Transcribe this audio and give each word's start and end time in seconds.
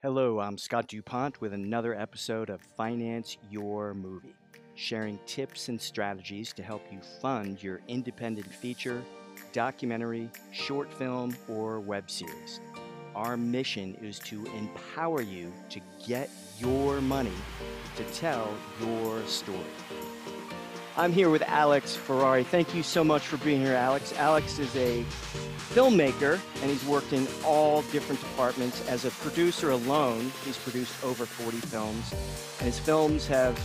Hello, 0.00 0.38
I'm 0.38 0.56
Scott 0.58 0.86
DuPont 0.86 1.40
with 1.40 1.52
another 1.52 1.92
episode 1.92 2.50
of 2.50 2.60
Finance 2.76 3.36
Your 3.50 3.94
Movie, 3.94 4.36
sharing 4.76 5.18
tips 5.26 5.68
and 5.70 5.80
strategies 5.80 6.52
to 6.52 6.62
help 6.62 6.82
you 6.92 7.00
fund 7.20 7.60
your 7.60 7.80
independent 7.88 8.46
feature, 8.46 9.02
documentary, 9.52 10.30
short 10.52 10.94
film, 10.94 11.36
or 11.48 11.80
web 11.80 12.08
series. 12.08 12.60
Our 13.16 13.36
mission 13.36 13.96
is 14.00 14.20
to 14.20 14.46
empower 14.56 15.20
you 15.20 15.52
to 15.70 15.80
get 16.06 16.30
your 16.60 17.00
money 17.00 17.34
to 17.96 18.04
tell 18.14 18.54
your 18.80 19.20
story. 19.26 19.58
I'm 20.98 21.12
here 21.12 21.30
with 21.30 21.42
Alex 21.42 21.94
Ferrari. 21.94 22.42
Thank 22.42 22.74
you 22.74 22.82
so 22.82 23.04
much 23.04 23.22
for 23.22 23.36
being 23.36 23.60
here, 23.60 23.74
Alex. 23.74 24.12
Alex 24.18 24.58
is 24.58 24.74
a 24.74 25.04
filmmaker 25.70 26.40
and 26.60 26.68
he's 26.68 26.84
worked 26.86 27.12
in 27.12 27.28
all 27.44 27.82
different 27.92 28.20
departments. 28.20 28.84
As 28.88 29.04
a 29.04 29.12
producer 29.12 29.70
alone, 29.70 30.32
he's 30.44 30.58
produced 30.58 30.92
over 31.04 31.24
40 31.24 31.58
films, 31.58 32.12
and 32.58 32.66
his 32.66 32.80
films 32.80 33.28
have, 33.28 33.56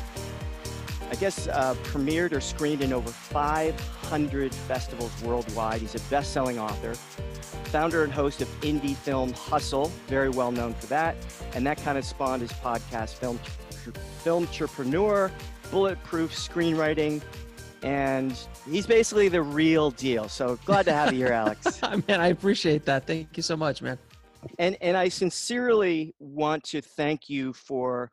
I 1.10 1.16
guess, 1.16 1.48
uh, 1.48 1.74
premiered 1.82 2.34
or 2.34 2.40
screened 2.40 2.84
in 2.84 2.94
over 2.94 3.10
500 3.10 4.54
festivals 4.54 5.12
worldwide. 5.24 5.82
He's 5.82 5.96
a 5.96 6.10
best 6.12 6.34
selling 6.34 6.60
author, 6.60 6.94
founder 6.94 8.04
and 8.04 8.14
host 8.14 8.44
of 8.44 8.62
Indie 8.62 8.96
Film 8.96 9.34
Hustle, 9.34 9.92
very 10.06 10.30
well 10.30 10.52
known 10.52 10.76
for 10.76 10.86
that, 10.86 11.16
and 11.56 11.66
that 11.66 11.82
kind 11.82 11.98
of 11.98 12.06
spawned 12.06 12.44
his 12.44 12.54
podcast, 12.54 13.16
Film, 13.16 13.40
Film 14.24 14.44
Entrepreneur 14.44 15.32
bulletproof 15.72 16.34
screenwriting, 16.34 17.22
and 17.84 18.38
he's 18.70 18.88
basically 18.88 19.28
the 19.28 19.42
real 19.42 19.92
deal. 19.92 20.30
So 20.30 20.58
glad 20.66 20.86
to 20.86 20.94
have 20.94 21.14
you 21.14 21.20
here, 21.20 21.34
Alex. 21.34 21.82
man, 22.08 22.22
I 22.22 22.28
appreciate 22.28 22.86
that. 22.86 23.06
Thank 23.06 23.36
you 23.36 23.44
so 23.44 23.58
much, 23.58 23.82
man. 23.82 23.98
And 24.60 24.78
and 24.82 24.98
I 24.98 25.10
sincerely 25.10 26.14
want 26.20 26.64
to 26.66 26.82
thank 26.82 27.30
you 27.30 27.54
for. 27.54 28.12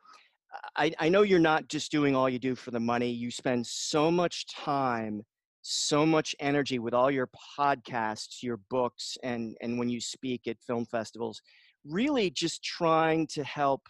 I, 0.76 0.92
I 0.98 1.08
know 1.08 1.22
you're 1.22 1.38
not 1.38 1.68
just 1.68 1.92
doing 1.92 2.16
all 2.16 2.28
you 2.28 2.38
do 2.38 2.54
for 2.54 2.70
the 2.72 2.80
money. 2.80 3.10
You 3.10 3.30
spend 3.30 3.66
so 3.66 4.10
much 4.10 4.46
time, 4.48 5.22
so 5.62 6.04
much 6.04 6.34
energy 6.40 6.78
with 6.80 6.92
all 6.92 7.10
your 7.10 7.28
podcasts, 7.58 8.42
your 8.42 8.58
books, 8.68 9.16
and 9.22 9.56
and 9.60 9.78
when 9.78 9.88
you 9.88 10.00
speak 10.00 10.46
at 10.46 10.60
film 10.60 10.86
festivals, 10.86 11.40
really 11.84 12.30
just 12.30 12.62
trying 12.62 13.26
to 13.28 13.44
help 13.44 13.82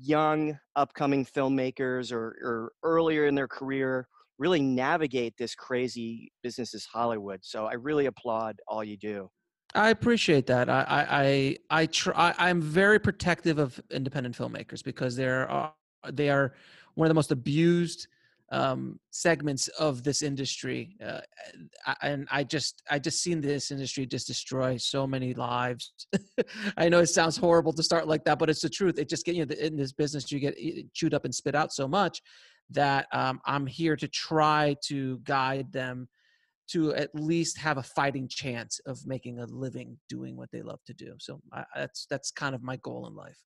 young 0.00 0.58
upcoming 0.76 1.24
filmmakers 1.24 2.12
or, 2.12 2.36
or 2.42 2.72
earlier 2.82 3.26
in 3.26 3.34
their 3.34 3.48
career 3.48 4.06
really 4.38 4.60
navigate 4.60 5.36
this 5.36 5.54
crazy 5.54 6.30
business 6.42 6.74
as 6.74 6.84
Hollywood. 6.84 7.40
So 7.42 7.66
I 7.66 7.74
really 7.74 8.06
applaud 8.06 8.56
all 8.68 8.84
you 8.84 8.96
do. 8.96 9.28
I 9.74 9.90
appreciate 9.90 10.46
that. 10.46 10.68
I 10.70 10.82
I 10.82 11.06
I, 11.10 11.56
I 11.82 11.86
try. 11.86 12.34
I'm 12.38 12.62
very 12.62 12.98
protective 12.98 13.58
of 13.58 13.80
independent 13.90 14.36
filmmakers 14.36 14.82
because 14.82 15.14
they're 15.14 15.50
uh, 15.50 15.70
they 16.10 16.30
are 16.30 16.54
one 16.94 17.06
of 17.06 17.10
the 17.10 17.14
most 17.14 17.32
abused 17.32 18.08
um, 18.50 18.98
segments 19.10 19.68
of 19.68 20.02
this 20.02 20.22
industry, 20.22 20.96
uh, 21.04 21.20
and 22.02 22.26
I 22.30 22.44
just 22.44 22.82
I 22.90 22.98
just 22.98 23.22
seen 23.22 23.40
this 23.40 23.70
industry 23.70 24.06
just 24.06 24.26
destroy 24.26 24.76
so 24.76 25.06
many 25.06 25.34
lives. 25.34 25.92
I 26.76 26.88
know 26.88 27.00
it 27.00 27.08
sounds 27.08 27.36
horrible 27.36 27.72
to 27.74 27.82
start 27.82 28.08
like 28.08 28.24
that, 28.24 28.38
but 28.38 28.48
it's 28.48 28.62
the 28.62 28.70
truth. 28.70 28.98
It 28.98 29.08
just 29.08 29.24
get 29.24 29.34
you 29.34 29.44
know, 29.44 29.54
in 29.54 29.76
this 29.76 29.92
business 29.92 30.32
you 30.32 30.40
get 30.40 30.56
chewed 30.94 31.14
up 31.14 31.24
and 31.24 31.34
spit 31.34 31.54
out 31.54 31.72
so 31.72 31.86
much 31.86 32.22
that 32.70 33.06
um, 33.12 33.40
I'm 33.46 33.66
here 33.66 33.96
to 33.96 34.08
try 34.08 34.76
to 34.86 35.18
guide 35.24 35.72
them 35.72 36.08
to 36.68 36.94
at 36.94 37.14
least 37.14 37.58
have 37.58 37.78
a 37.78 37.82
fighting 37.82 38.28
chance 38.28 38.78
of 38.86 38.98
making 39.06 39.38
a 39.38 39.46
living 39.46 39.96
doing 40.08 40.36
what 40.36 40.50
they 40.52 40.60
love 40.62 40.80
to 40.86 40.94
do. 40.94 41.14
So 41.18 41.40
I, 41.52 41.64
that's 41.74 42.06
that's 42.10 42.30
kind 42.30 42.54
of 42.54 42.62
my 42.62 42.76
goal 42.76 43.06
in 43.06 43.14
life. 43.14 43.38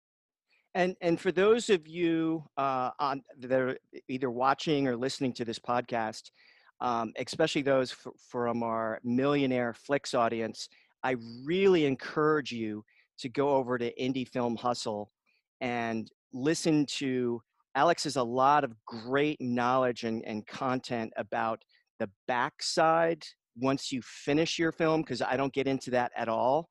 And 0.75 0.97
and 1.01 1.21
for 1.21 1.33
those 1.33 1.69
of 1.69 1.87
you 1.87 2.45
uh, 2.57 2.91
on 2.99 3.23
that 3.41 3.53
are 3.53 3.77
either 4.09 4.31
watching 4.31 4.89
or 4.89 4.97
listening 4.97 5.35
to 5.35 5.45
this 5.45 5.59
podcast, 5.59 6.31
um, 6.81 7.13
especially 7.19 7.63
those 7.63 7.93
f- 7.93 8.13
from 8.31 8.63
our 8.63 8.99
millionaire 9.05 9.75
flicks 9.75 10.15
audience, 10.15 10.69
I 11.03 11.17
really 11.45 11.85
encourage 11.85 12.53
you 12.53 12.85
to 13.19 13.29
go 13.29 13.51
over 13.51 13.77
to 13.79 13.93
Indie 13.95 14.27
Film 14.27 14.57
Hustle 14.57 15.11
and 15.61 16.11
listen 16.33 16.87
to 16.87 17.43
Alex 17.75 18.05
has 18.05 18.17
a 18.17 18.23
lot 18.23 18.65
of 18.65 18.75
great 18.87 19.41
knowledge 19.41 20.05
and, 20.05 20.25
and 20.25 20.47
content 20.47 21.13
about 21.17 21.63
the 21.99 22.09
backside 22.27 23.25
once 23.57 23.93
you 23.93 24.01
finish 24.03 24.59
your 24.59 24.73
film 24.73 25.03
because 25.03 25.23
I 25.23 25.37
don't 25.37 25.53
get 25.53 25.67
into 25.67 25.91
that 25.91 26.13
at 26.17 26.29
all 26.29 26.69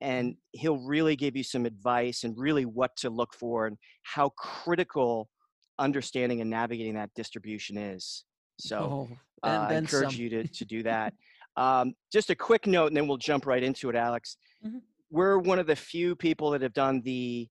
and 0.00 0.34
he'll 0.52 0.78
really 0.78 1.16
give 1.16 1.36
you 1.36 1.42
some 1.42 1.66
advice 1.66 2.24
and 2.24 2.34
really 2.38 2.64
what 2.64 2.96
to 2.96 3.10
look 3.10 3.34
for 3.34 3.66
and 3.66 3.76
how 4.02 4.30
critical 4.30 5.28
understanding 5.78 6.40
and 6.40 6.50
navigating 6.50 6.94
that 6.94 7.10
distribution 7.14 7.76
is. 7.76 8.24
So 8.58 9.08
oh, 9.10 9.16
uh, 9.42 9.66
I 9.70 9.74
encourage 9.74 10.12
some. 10.12 10.20
you 10.20 10.28
to, 10.30 10.48
to 10.48 10.64
do 10.64 10.82
that. 10.84 11.14
Um, 11.56 11.94
just 12.12 12.30
a 12.30 12.36
quick 12.36 12.68
note, 12.68 12.86
and 12.86 12.96
then 12.96 13.08
we'll 13.08 13.18
jump 13.18 13.44
right 13.44 13.62
into 13.62 13.90
it, 13.90 13.96
Alex. 13.96 14.36
Mm-hmm. 14.64 14.78
We're 15.10 15.36
one 15.36 15.58
of 15.58 15.66
the 15.66 15.74
few 15.74 16.14
people 16.14 16.50
that 16.50 16.62
have 16.62 16.72
done 16.72 17.02
the 17.04 17.48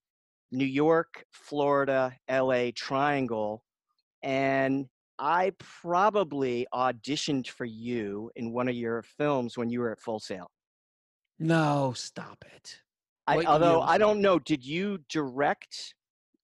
New 0.51 0.65
York, 0.65 1.25
Florida, 1.31 2.15
LA 2.31 2.69
triangle. 2.73 3.63
And 4.23 4.87
I 5.19 5.51
probably 5.59 6.65
auditioned 6.73 7.49
for 7.49 7.65
you 7.65 8.31
in 8.35 8.53
one 8.53 8.69
of 8.69 8.75
your 8.75 9.03
films 9.03 9.57
when 9.57 9.69
you 9.69 9.81
were 9.81 9.91
at 9.91 9.99
Full 9.99 10.19
Sail. 10.19 10.49
No, 11.39 11.93
stop 11.95 12.43
it. 12.53 12.79
I, 13.25 13.43
although 13.45 13.81
I 13.81 13.97
don't 13.97 14.21
know, 14.21 14.39
did 14.39 14.65
you 14.65 14.99
direct? 15.07 15.93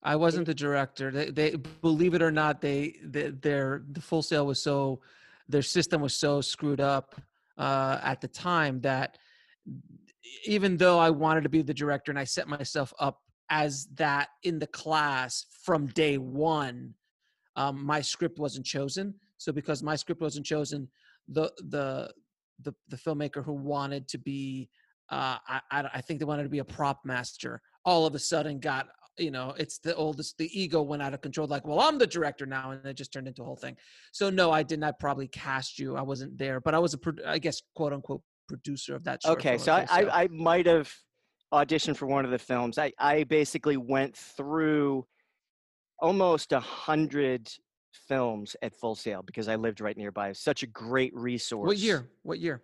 I 0.03 0.15
wasn't 0.15 0.45
the 0.45 0.53
director. 0.53 1.11
They, 1.11 1.31
they 1.31 1.55
believe 1.81 2.13
it 2.13 2.21
or 2.21 2.31
not, 2.31 2.61
they, 2.61 2.95
they 3.03 3.29
their 3.29 3.83
the 3.91 4.01
Full 4.01 4.21
Sail 4.21 4.45
was 4.45 4.61
so 4.61 5.01
their 5.49 5.63
system 5.63 6.01
was 6.01 6.13
so 6.15 6.41
screwed 6.41 6.79
up 6.79 7.19
uh, 7.57 7.99
at 8.03 8.21
the 8.21 8.27
time 8.27 8.81
that 8.81 9.17
even 10.45 10.77
though 10.77 10.99
I 10.99 11.09
wanted 11.09 11.41
to 11.43 11.49
be 11.49 11.61
the 11.61 11.73
director 11.73 12.11
and 12.11 12.19
I 12.19 12.23
set 12.23 12.47
myself 12.47 12.93
up 12.99 13.21
as 13.49 13.87
that 13.95 14.29
in 14.43 14.59
the 14.59 14.67
class 14.67 15.45
from 15.63 15.87
day 15.87 16.17
one, 16.17 16.93
um, 17.55 17.83
my 17.83 18.01
script 18.01 18.39
wasn't 18.39 18.65
chosen. 18.65 19.13
So 19.37 19.51
because 19.51 19.83
my 19.83 19.95
script 19.95 20.21
wasn't 20.21 20.45
chosen, 20.45 20.87
the 21.27 21.51
the 21.57 22.13
the 22.61 22.73
the 22.89 22.97
filmmaker 22.97 23.43
who 23.43 23.53
wanted 23.53 24.07
to 24.09 24.17
be 24.17 24.69
uh, 25.09 25.37
I, 25.47 25.61
I 25.71 26.01
think 26.01 26.19
they 26.19 26.25
wanted 26.25 26.43
to 26.43 26.49
be 26.49 26.59
a 26.59 26.65
prop 26.65 27.01
master. 27.05 27.61
All 27.85 28.05
of 28.05 28.15
a 28.15 28.19
sudden, 28.19 28.59
got 28.59 28.87
you 29.17 29.31
know, 29.31 29.53
it's 29.57 29.79
the 29.79 29.95
oldest. 29.95 30.37
The 30.37 30.49
ego 30.59 30.81
went 30.81 31.01
out 31.01 31.13
of 31.13 31.21
control. 31.21 31.47
Like, 31.47 31.65
well, 31.65 31.79
I'm 31.79 31.97
the 31.97 32.07
director 32.07 32.45
now, 32.45 32.71
and 32.71 32.85
it 32.85 32.95
just 32.95 33.13
turned 33.13 33.27
into 33.27 33.41
a 33.43 33.45
whole 33.45 33.55
thing. 33.55 33.77
So 34.11 34.29
no, 34.29 34.51
I 34.51 34.63
did 34.63 34.79
not 34.79 34.99
probably 34.99 35.27
cast 35.27 35.79
you. 35.79 35.95
I 35.95 36.01
wasn't 36.01 36.37
there, 36.37 36.59
but 36.59 36.73
I 36.73 36.79
was 36.79 36.93
a, 36.93 36.99
I 37.25 37.39
guess, 37.39 37.61
quote 37.75 37.93
unquote, 37.93 38.21
producer 38.47 38.95
of 38.95 39.03
that. 39.05 39.21
okay, 39.25 39.57
so 39.57 39.73
I, 39.73 39.85
I, 39.89 40.23
I 40.23 40.27
might 40.27 40.65
have 40.65 40.91
auditioned 41.53 41.97
for 41.97 42.05
one 42.07 42.25
of 42.25 42.31
the 42.31 42.39
films. 42.39 42.77
I 42.77 42.91
I 42.99 43.23
basically 43.23 43.77
went 43.77 44.15
through 44.15 45.05
almost 45.99 46.51
a 46.51 46.59
hundred 46.59 47.49
films 48.07 48.55
at 48.61 48.75
Full 48.75 48.95
Sail 48.95 49.23
because 49.23 49.47
I 49.47 49.55
lived 49.55 49.81
right 49.81 49.97
nearby. 49.97 50.33
Such 50.33 50.63
a 50.63 50.67
great 50.67 51.15
resource. 51.15 51.67
What 51.67 51.77
year? 51.77 52.09
What 52.23 52.39
year? 52.39 52.61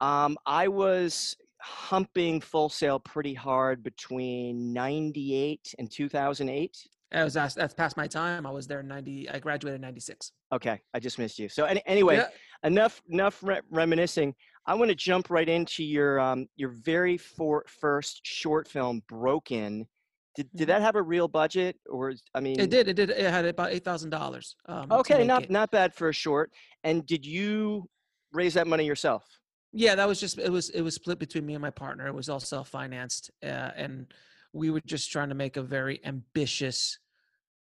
Um, 0.00 0.38
I 0.46 0.68
was 0.68 1.36
humping 1.62 2.40
Full 2.40 2.68
Sail 2.68 2.98
pretty 2.98 3.34
hard 3.34 3.82
between 3.82 4.72
98 4.72 5.74
and 5.78 5.90
2008 5.90 6.76
I 7.12 7.24
was 7.24 7.34
that's 7.34 7.74
past 7.74 7.96
my 7.96 8.06
time. 8.06 8.46
I 8.46 8.50
was 8.50 8.66
there 8.66 8.80
in 8.80 8.88
90. 8.88 9.30
I 9.30 9.38
graduated 9.40 9.76
in 9.76 9.80
96. 9.80 10.32
Okay. 10.52 10.80
I 10.94 11.00
just 11.00 11.18
missed 11.18 11.38
you. 11.38 11.48
So 11.48 11.64
any, 11.64 11.82
anyway, 11.86 12.16
yeah. 12.16 12.28
enough, 12.62 13.02
enough 13.08 13.42
re- 13.42 13.60
reminiscing. 13.70 14.34
I 14.66 14.74
want 14.74 14.90
to 14.90 14.94
jump 14.94 15.30
right 15.30 15.48
into 15.48 15.82
your, 15.82 16.20
um, 16.20 16.46
your 16.56 16.70
very 16.84 17.16
for, 17.16 17.64
first 17.66 18.20
short 18.24 18.68
film 18.68 19.02
Broken. 19.08 19.86
Did, 20.36 20.48
did 20.54 20.68
mm-hmm. 20.68 20.68
that 20.68 20.82
have 20.82 20.94
a 20.94 21.02
real 21.02 21.26
budget 21.26 21.76
or, 21.90 22.12
I 22.34 22.40
mean, 22.40 22.60
it 22.60 22.70
did, 22.70 22.86
it 22.86 22.94
did. 22.94 23.10
It 23.10 23.28
had 23.28 23.44
about 23.44 23.72
$8,000. 23.72 24.54
Um, 24.66 24.92
okay. 24.92 25.24
Not, 25.24 25.44
it. 25.44 25.50
not 25.50 25.72
bad 25.72 25.92
for 25.92 26.10
a 26.10 26.12
short. 26.12 26.52
And 26.84 27.04
did 27.04 27.26
you 27.26 27.88
raise 28.32 28.54
that 28.54 28.68
money 28.68 28.86
yourself? 28.86 29.24
Yeah, 29.72 29.94
that 29.94 30.08
was 30.08 30.18
just 30.18 30.38
it 30.38 30.50
was 30.50 30.70
it 30.70 30.82
was 30.82 30.94
split 30.94 31.18
between 31.18 31.46
me 31.46 31.54
and 31.54 31.62
my 31.62 31.70
partner. 31.70 32.06
It 32.06 32.14
was 32.14 32.28
all 32.28 32.40
self 32.40 32.68
financed, 32.68 33.30
uh, 33.42 33.70
and 33.76 34.12
we 34.52 34.70
were 34.70 34.80
just 34.84 35.12
trying 35.12 35.28
to 35.28 35.34
make 35.34 35.56
a 35.56 35.62
very 35.62 36.00
ambitious, 36.04 36.98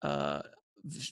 uh, 0.02 0.42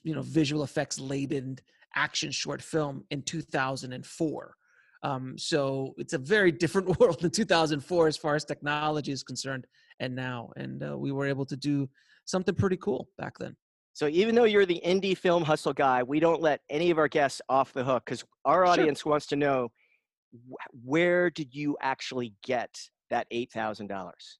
you 0.03 0.15
know, 0.15 0.23
visual 0.23 0.63
effects 0.63 0.99
laden 0.99 1.57
action 1.95 2.31
short 2.31 2.61
film 2.61 3.03
in 3.11 3.21
2004. 3.21 4.55
Um, 5.03 5.37
so 5.37 5.93
it's 5.97 6.13
a 6.13 6.17
very 6.17 6.51
different 6.51 6.87
world 6.99 7.23
in 7.23 7.29
2004 7.29 8.07
as 8.07 8.17
far 8.17 8.35
as 8.35 8.43
technology 8.43 9.11
is 9.11 9.21
concerned, 9.21 9.67
and 9.99 10.15
now, 10.15 10.49
and 10.57 10.83
uh, 10.83 10.97
we 10.97 11.11
were 11.11 11.27
able 11.27 11.45
to 11.45 11.55
do 11.55 11.87
something 12.25 12.55
pretty 12.55 12.77
cool 12.77 13.07
back 13.19 13.37
then. 13.39 13.55
So 13.93 14.07
even 14.07 14.35
though 14.35 14.43
you're 14.43 14.65
the 14.65 14.81
indie 14.85 15.17
film 15.17 15.43
hustle 15.43 15.73
guy, 15.73 16.03
we 16.03 16.19
don't 16.19 16.41
let 16.41 16.61
any 16.69 16.91
of 16.91 16.97
our 16.97 17.07
guests 17.07 17.41
off 17.49 17.73
the 17.73 17.83
hook 17.83 18.03
because 18.05 18.23
our 18.45 18.65
audience 18.65 19.01
sure. 19.01 19.11
wants 19.11 19.25
to 19.27 19.35
know 19.35 19.69
where 20.83 21.29
did 21.29 21.53
you 21.53 21.77
actually 21.81 22.33
get 22.43 22.79
that 23.09 23.27
eight 23.31 23.51
thousand 23.51 23.87
dollars? 23.87 24.39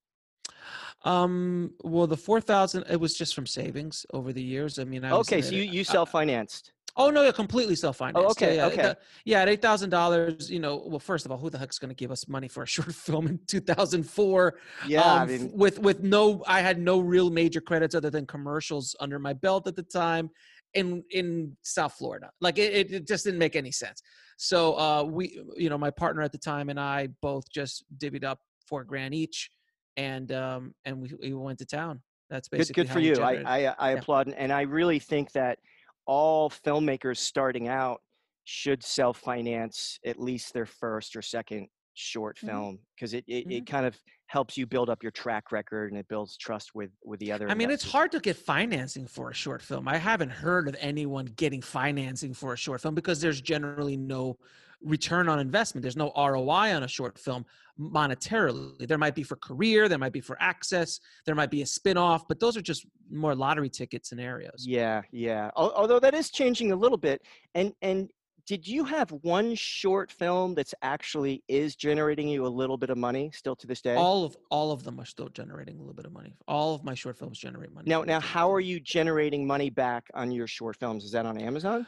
Um, 1.03 1.73
well, 1.83 2.07
the 2.07 2.17
four 2.17 2.41
thousand 2.41 2.85
it 2.89 2.99
was 2.99 3.15
just 3.15 3.35
from 3.35 3.45
savings 3.45 4.05
over 4.13 4.33
the 4.33 4.43
years. 4.43 4.79
I 4.79 4.83
mean, 4.83 5.03
I 5.05 5.11
Okay, 5.11 5.41
so 5.41 5.55
you 5.55 5.63
you 5.63 5.83
self 5.83 6.11
financed. 6.11 6.73
Oh 6.99 7.11
no, 7.11 7.21
yeah, 7.21 7.31
completely 7.31 7.75
self-financed. 7.75 8.17
Oh, 8.17 8.31
okay, 8.31 8.55
yeah, 8.55 8.65
okay. 8.65 8.81
the- 8.81 8.97
yeah, 9.23 9.41
at 9.41 9.49
eight 9.49 9.61
thousand 9.61 9.91
dollars, 9.91 10.49
you 10.49 10.59
know. 10.59 10.83
Well, 10.83 10.99
first 10.99 11.25
of 11.25 11.31
all, 11.31 11.37
who 11.37 11.51
the 11.51 11.57
heck's 11.59 11.77
going 11.77 11.89
to 11.89 11.95
give 11.95 12.09
us 12.11 12.27
money 12.27 12.47
for 12.47 12.63
a 12.63 12.65
short 12.75 12.93
film 12.93 13.27
in 13.27 13.39
two 13.45 13.59
thousand 13.59 14.03
four? 14.03 14.57
Yeah, 14.87 15.03
I 15.03 15.17
um, 15.21 15.29
f- 15.29 15.41
mean, 15.41 15.51
with 15.53 15.77
with 15.77 16.01
no, 16.01 16.43
I 16.47 16.61
had 16.61 16.79
no 16.79 16.99
real 16.99 17.29
major 17.29 17.61
credits 17.61 17.93
other 17.93 18.09
than 18.09 18.25
commercials 18.25 18.95
under 18.99 19.19
my 19.19 19.33
belt 19.33 19.67
at 19.67 19.75
the 19.75 19.83
time 19.83 20.31
in 20.77 21.03
in 21.11 21.57
South 21.63 21.93
Florida. 21.93 22.29
Like 22.39 22.57
it, 22.59 22.91
it, 22.91 23.07
just 23.07 23.25
didn't 23.25 23.39
make 23.39 23.55
any 23.55 23.71
sense. 23.71 24.01
So 24.37 24.77
uh, 24.77 25.03
we, 25.03 25.41
you 25.55 25.69
know, 25.69 25.77
my 25.77 25.89
partner 25.89 26.21
at 26.21 26.31
the 26.31 26.37
time 26.37 26.69
and 26.69 26.79
I 26.79 27.09
both 27.21 27.49
just 27.51 27.83
divvied 27.97 28.23
up 28.23 28.39
four 28.67 28.83
grand 28.83 29.13
each, 29.13 29.49
and 29.97 30.31
um, 30.31 30.75
and 30.85 31.01
we, 31.01 31.11
we 31.21 31.33
went 31.33 31.59
to 31.59 31.65
town. 31.65 32.01
That's 32.29 32.47
basically 32.47 32.83
good 32.83 32.89
how 32.89 32.93
for 32.95 32.99
you. 32.99 33.21
I 33.21 33.43
I, 33.45 33.75
I 33.79 33.91
Yeah. 33.91 33.99
applaud, 33.99 34.33
and 34.37 34.53
I 34.53 34.61
really 34.61 34.99
think 34.99 35.31
that 35.31 35.59
all 36.05 36.49
filmmakers 36.49 37.17
starting 37.17 37.67
out 37.67 38.01
should 38.45 38.83
self 38.83 39.17
finance 39.17 39.99
at 40.05 40.19
least 40.19 40.53
their 40.53 40.65
first 40.65 41.15
or 41.15 41.21
second 41.21 41.67
short 41.97 42.37
Mhm. 42.37 42.47
film 42.47 42.79
because 42.95 43.13
it, 43.13 43.23
it, 43.27 43.47
Mhm. 43.47 43.57
it 43.57 43.65
kind 43.67 43.85
of 43.85 43.97
helps 44.27 44.57
you 44.57 44.65
build 44.65 44.89
up 44.89 45.01
your 45.03 45.11
track 45.11 45.51
record 45.51 45.91
and 45.91 45.99
it 45.99 46.07
builds 46.07 46.37
trust 46.37 46.75
with 46.75 46.91
with 47.03 47.19
the 47.19 47.31
other 47.31 47.49
I 47.49 47.53
mean, 47.55 47.69
it's 47.71 47.89
hard 47.89 48.11
to 48.11 48.19
get 48.19 48.35
financing 48.35 49.07
for 49.07 49.29
a 49.29 49.33
short 49.33 49.61
film. 49.61 49.87
I 49.87 49.97
haven't 49.97 50.29
heard 50.31 50.67
of 50.67 50.75
anyone 50.79 51.25
getting 51.37 51.61
financing 51.61 52.33
for 52.33 52.53
a 52.53 52.57
short 52.57 52.81
film 52.81 52.93
because 52.95 53.21
there's 53.21 53.41
generally 53.41 53.97
no 53.97 54.37
return 54.81 55.27
on 55.27 55.39
investment. 55.39 55.81
There's 55.81 55.97
no 55.97 56.11
ROI 56.15 56.75
on 56.75 56.83
a 56.83 56.87
short 56.87 57.17
film 57.17 57.45
monetarily. 57.79 58.87
There 58.87 58.97
might 58.97 59.15
be 59.15 59.23
for 59.23 59.35
career, 59.37 59.89
there 59.89 59.97
might 59.97 60.13
be 60.13 60.21
for 60.21 60.37
access, 60.39 60.99
there 61.25 61.35
might 61.35 61.49
be 61.49 61.61
a 61.61 61.65
spin-off, 61.65 62.27
but 62.27 62.39
those 62.39 62.55
are 62.57 62.61
just 62.61 62.85
more 63.09 63.33
lottery 63.33 63.69
ticket 63.69 64.05
scenarios. 64.05 64.65
Yeah, 64.67 65.01
yeah. 65.11 65.49
Although 65.55 65.99
that 65.99 66.13
is 66.13 66.29
changing 66.29 66.71
a 66.71 66.75
little 66.75 66.97
bit. 66.97 67.21
And 67.55 67.73
and 67.81 68.11
did 68.47 68.65
you 68.65 68.85
have 68.85 69.11
one 69.11 69.53
short 69.55 70.09
film 70.09 70.55
that's 70.55 70.73
actually 70.81 71.43
is 71.49 71.75
generating 71.75 72.29
you 72.29 72.45
a 72.45 72.47
little 72.47 72.77
bit 72.77 72.89
of 72.89 72.97
money 72.97 73.29
still 73.33 73.55
to 73.57 73.67
this 73.67 73.81
day? 73.81 73.95
All 73.95 74.23
of 74.23 74.37
all 74.49 74.71
of 74.71 74.83
them 74.83 74.99
are 74.99 75.05
still 75.05 75.27
generating 75.27 75.75
a 75.75 75.79
little 75.79 75.93
bit 75.93 76.05
of 76.05 76.13
money. 76.13 76.33
All 76.47 76.73
of 76.73 76.83
my 76.83 76.95
short 76.95 77.17
films 77.17 77.37
generate 77.37 77.73
money. 77.73 77.89
now 77.89 78.03
now 78.03 78.21
how 78.21 78.51
are 78.51 78.61
you 78.61 78.79
generating 78.79 79.45
money 79.45 79.69
back 79.69 80.09
on 80.13 80.31
your 80.31 80.47
short 80.47 80.77
films? 80.77 81.03
Is 81.03 81.11
that 81.11 81.25
on 81.25 81.37
Amazon? 81.37 81.85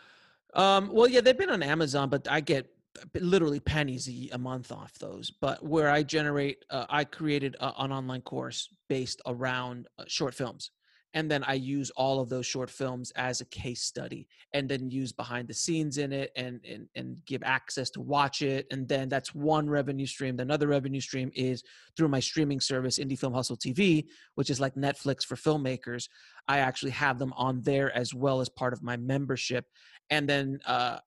Um, 0.54 0.90
well, 0.92 1.08
yeah, 1.08 1.22
they've 1.22 1.38
been 1.38 1.50
on 1.50 1.64
Amazon, 1.64 2.10
but 2.10 2.28
I 2.30 2.42
get 2.42 2.70
literally 3.16 3.60
pennies 3.60 4.10
a, 4.32 4.38
month 4.38 4.72
off 4.72 4.98
those. 5.00 5.32
But 5.32 5.64
where 5.64 5.90
I 5.90 6.04
generate, 6.04 6.66
uh, 6.70 6.86
I 6.90 7.04
created 7.04 7.56
a, 7.60 7.72
an 7.78 7.92
online 7.92 8.22
course 8.22 8.68
based 8.90 9.22
around 9.26 9.88
uh, 9.98 10.06
short 10.08 10.34
films. 10.34 10.72
And 11.14 11.30
then 11.30 11.44
I 11.44 11.56
use 11.56 11.90
all 11.92 12.20
of 12.20 12.30
those 12.30 12.46
short 12.46 12.70
films 12.70 13.12
as 13.16 13.42
a 13.42 13.46
case 13.46 13.82
study 13.82 14.28
and 14.54 14.70
then 14.70 14.92
use 14.92 15.12
behind 15.12 15.48
the 15.48 15.54
scenes 15.54 15.98
in 15.98 16.14
it 16.14 16.32
and, 16.36 16.60
and, 16.70 16.88
and 16.96 17.18
give 17.26 17.42
access 17.44 17.90
to 17.92 18.02
watch 18.02 18.44
it. 18.44 18.68
And 18.70 18.88
then 18.88 19.10
that's 19.10 19.34
one 19.34 19.68
revenue 19.68 20.06
stream. 20.06 20.36
The 20.36 20.44
Another 20.44 20.68
revenue 20.68 21.02
stream 21.02 21.32
is 21.34 21.64
through 21.98 22.10
my 22.10 22.20
streaming 22.20 22.60
service, 22.60 23.00
Indie 23.00 23.18
Film 23.18 23.34
Hustle 23.34 23.58
TV, 23.58 24.06
which 24.36 24.50
is 24.50 24.60
like 24.60 24.76
Netflix 24.76 25.24
for 25.24 25.36
filmmakers. 25.36 26.10
I 26.48 26.60
actually 26.60 26.92
have 26.92 27.18
them 27.18 27.34
on 27.36 27.62
there 27.62 27.96
as 27.96 28.14
well 28.14 28.40
as 28.40 28.50
part 28.50 28.74
of 28.74 28.84
my 28.84 28.98
membership 28.98 29.66
and 30.10 30.28
then 30.28 30.60
uh, 30.66 30.98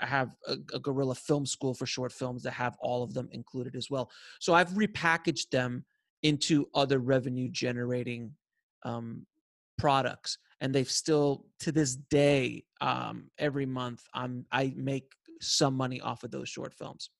I 0.00 0.06
have 0.06 0.30
a, 0.46 0.56
a 0.74 0.78
Guerrilla 0.78 1.14
Film 1.14 1.46
School 1.46 1.74
for 1.74 1.86
short 1.86 2.12
films 2.12 2.42
that 2.42 2.52
have 2.52 2.76
all 2.80 3.02
of 3.02 3.14
them 3.14 3.28
included 3.32 3.76
as 3.76 3.90
well. 3.90 4.10
So 4.40 4.54
I've 4.54 4.70
repackaged 4.70 5.50
them 5.50 5.84
into 6.22 6.66
other 6.74 6.98
revenue 6.98 7.48
generating 7.48 8.32
um, 8.84 9.26
products, 9.82 10.38
and 10.60 10.72
they've 10.74 10.90
still 11.04 11.44
to 11.58 11.72
this 11.72 11.96
day 11.96 12.64
um, 12.80 13.16
every 13.38 13.66
month 13.66 14.02
I'm 14.14 14.46
I 14.52 14.72
make 14.76 15.06
some 15.40 15.74
money 15.74 16.00
off 16.00 16.22
of 16.22 16.30
those 16.30 16.48
short 16.48 16.72
films. 16.72 17.10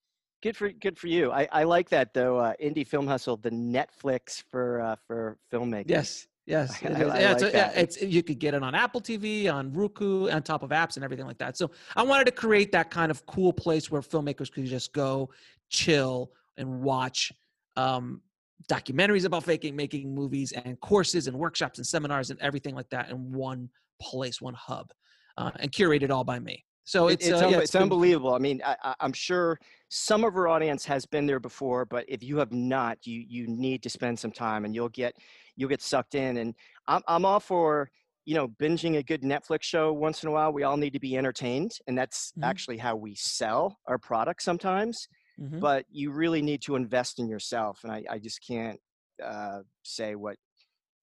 Good 0.44 0.56
for 0.56 0.68
good 0.70 0.96
for 0.96 1.08
you. 1.08 1.32
I, 1.32 1.48
I 1.60 1.62
like 1.64 1.88
that 1.90 2.14
though. 2.14 2.38
Uh, 2.38 2.52
Indie 2.62 2.86
Film 2.86 3.06
Hustle, 3.06 3.36
the 3.36 3.50
Netflix 3.50 4.42
for 4.50 4.80
uh, 4.80 4.96
for 5.06 5.38
filmmakers. 5.52 5.90
Yes. 5.98 6.26
Yes, 6.44 6.82
I- 6.82 6.86
it 6.88 6.92
I- 6.96 7.20
yeah, 7.20 7.32
like 7.32 7.42
a- 7.42 7.50
yeah, 7.52 7.70
it's 7.82 8.00
you 8.02 8.22
could 8.22 8.38
get 8.40 8.52
it 8.54 8.62
on 8.62 8.74
Apple 8.74 9.00
TV, 9.00 9.52
on 9.52 9.72
Roku, 9.72 10.28
on 10.28 10.42
top 10.42 10.62
of 10.64 10.70
apps 10.70 10.94
and 10.96 11.04
everything 11.04 11.26
like 11.26 11.38
that. 11.38 11.56
So 11.56 11.70
I 11.96 12.02
wanted 12.02 12.24
to 12.26 12.32
create 12.32 12.70
that 12.72 12.90
kind 12.90 13.10
of 13.12 13.24
cool 13.26 13.52
place 13.52 13.90
where 13.92 14.02
filmmakers 14.02 14.50
could 14.52 14.66
just 14.66 14.92
go, 14.92 15.30
chill, 15.68 16.32
and 16.56 16.80
watch 16.82 17.32
um, 17.76 18.22
documentaries 18.68 19.24
about 19.24 19.44
faking, 19.44 19.74
making 19.76 20.14
movies 20.14 20.52
and 20.52 20.78
courses 20.80 21.26
and 21.26 21.36
workshops 21.36 21.78
and 21.78 21.86
seminars 21.86 22.30
and 22.30 22.40
everything 22.40 22.74
like 22.74 22.88
that 22.90 23.10
in 23.10 23.32
one 23.32 23.68
place, 24.00 24.40
one 24.40 24.54
hub, 24.54 24.90
uh, 25.36 25.50
and 25.60 25.72
curated 25.72 26.10
all 26.10 26.24
by 26.24 26.38
me. 26.38 26.64
So 26.84 27.06
it's 27.08 27.28
it's, 27.28 27.40
uh, 27.40 27.48
yeah, 27.48 27.58
it's 27.60 27.70
been- 27.70 27.82
unbelievable. 27.82 28.34
I 28.34 28.38
mean, 28.38 28.60
I, 28.64 28.94
I'm 28.98 29.12
sure 29.12 29.58
some 29.88 30.24
of 30.24 30.34
our 30.36 30.48
audience 30.48 30.84
has 30.86 31.06
been 31.06 31.26
there 31.26 31.38
before, 31.38 31.84
but 31.84 32.04
if 32.08 32.22
you 32.24 32.38
have 32.38 32.52
not, 32.52 33.06
you 33.06 33.24
you 33.26 33.46
need 33.46 33.84
to 33.84 33.90
spend 33.90 34.18
some 34.18 34.32
time, 34.32 34.64
and 34.64 34.74
you'll 34.74 34.88
get 34.88 35.16
you'll 35.54 35.68
get 35.68 35.80
sucked 35.80 36.16
in. 36.16 36.38
And 36.38 36.54
I'm 36.88 37.02
I'm 37.06 37.24
all 37.24 37.38
for 37.38 37.88
you 38.24 38.34
know 38.34 38.48
binging 38.48 38.96
a 38.98 39.02
good 39.02 39.22
Netflix 39.22 39.62
show 39.62 39.92
once 39.92 40.24
in 40.24 40.28
a 40.28 40.32
while. 40.32 40.52
We 40.52 40.64
all 40.64 40.76
need 40.76 40.92
to 40.94 40.98
be 41.00 41.16
entertained, 41.16 41.78
and 41.86 41.96
that's 41.96 42.32
Mhm. 42.36 42.44
actually 42.48 42.78
how 42.78 42.96
we 42.96 43.14
sell 43.14 43.78
our 43.86 43.98
products 43.98 44.44
sometimes. 44.44 45.06
Mhm. 45.42 45.60
But 45.60 45.86
you 45.90 46.12
really 46.12 46.42
need 46.42 46.62
to 46.62 46.76
invest 46.76 47.18
in 47.18 47.28
yourself, 47.28 47.84
and 47.84 47.92
I 47.92 48.04
I 48.10 48.18
just 48.18 48.40
can't 48.46 48.80
uh, 49.22 49.62
say 49.84 50.14
what 50.14 50.38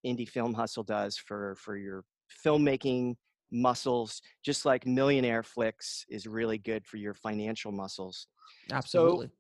indie 0.06 0.30
film 0.30 0.54
hustle 0.54 0.84
does 0.84 1.18
for 1.18 1.56
for 1.56 1.78
your 1.78 2.06
filmmaking 2.46 3.16
muscles 3.52 4.22
just 4.44 4.66
like 4.66 4.86
millionaire 4.86 5.44
flicks 5.44 6.06
is 6.10 6.28
really 6.28 6.58
good 6.60 6.86
for 6.86 6.98
your 6.98 7.16
financial 7.16 7.72
muscles. 7.72 8.28
Absolutely. 8.72 9.32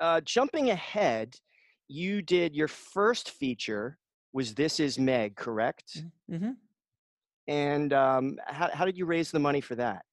uh, 0.00 0.20
jumping 0.22 0.70
ahead 0.70 1.36
you 1.88 2.22
did 2.22 2.54
your 2.54 2.68
first 2.68 3.30
feature 3.30 3.98
was 4.32 4.54
this 4.54 4.80
is 4.80 4.98
meg 4.98 5.36
correct? 5.36 6.06
Hmm 6.28 6.52
and 7.48 7.92
um, 7.92 8.38
how, 8.46 8.70
how 8.72 8.84
did 8.84 8.98
you 8.98 9.06
raise 9.06 9.30
the 9.30 9.38
money 9.38 9.60
for 9.60 9.76
that 9.76 10.05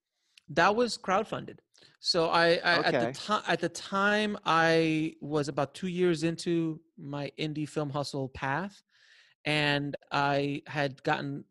That 0.56 0.76
was 0.76 0.98
crowdfunded. 0.98 1.58
So 2.00 2.28
I, 2.28 2.60
I 2.64 2.74
at 2.80 3.00
the 3.00 3.12
time 3.14 3.44
at 3.48 3.60
the 3.62 3.70
time 3.70 4.38
I 4.46 5.14
was 5.22 5.48
about 5.48 5.74
two 5.74 5.88
years 5.88 6.24
into 6.24 6.82
my 6.98 7.32
indie 7.40 7.68
film 7.68 7.90
hustle 7.90 8.28
path, 8.30 8.82
and 9.46 9.96
I 10.12 10.64
had 10.68 11.02
gotten 11.04 11.46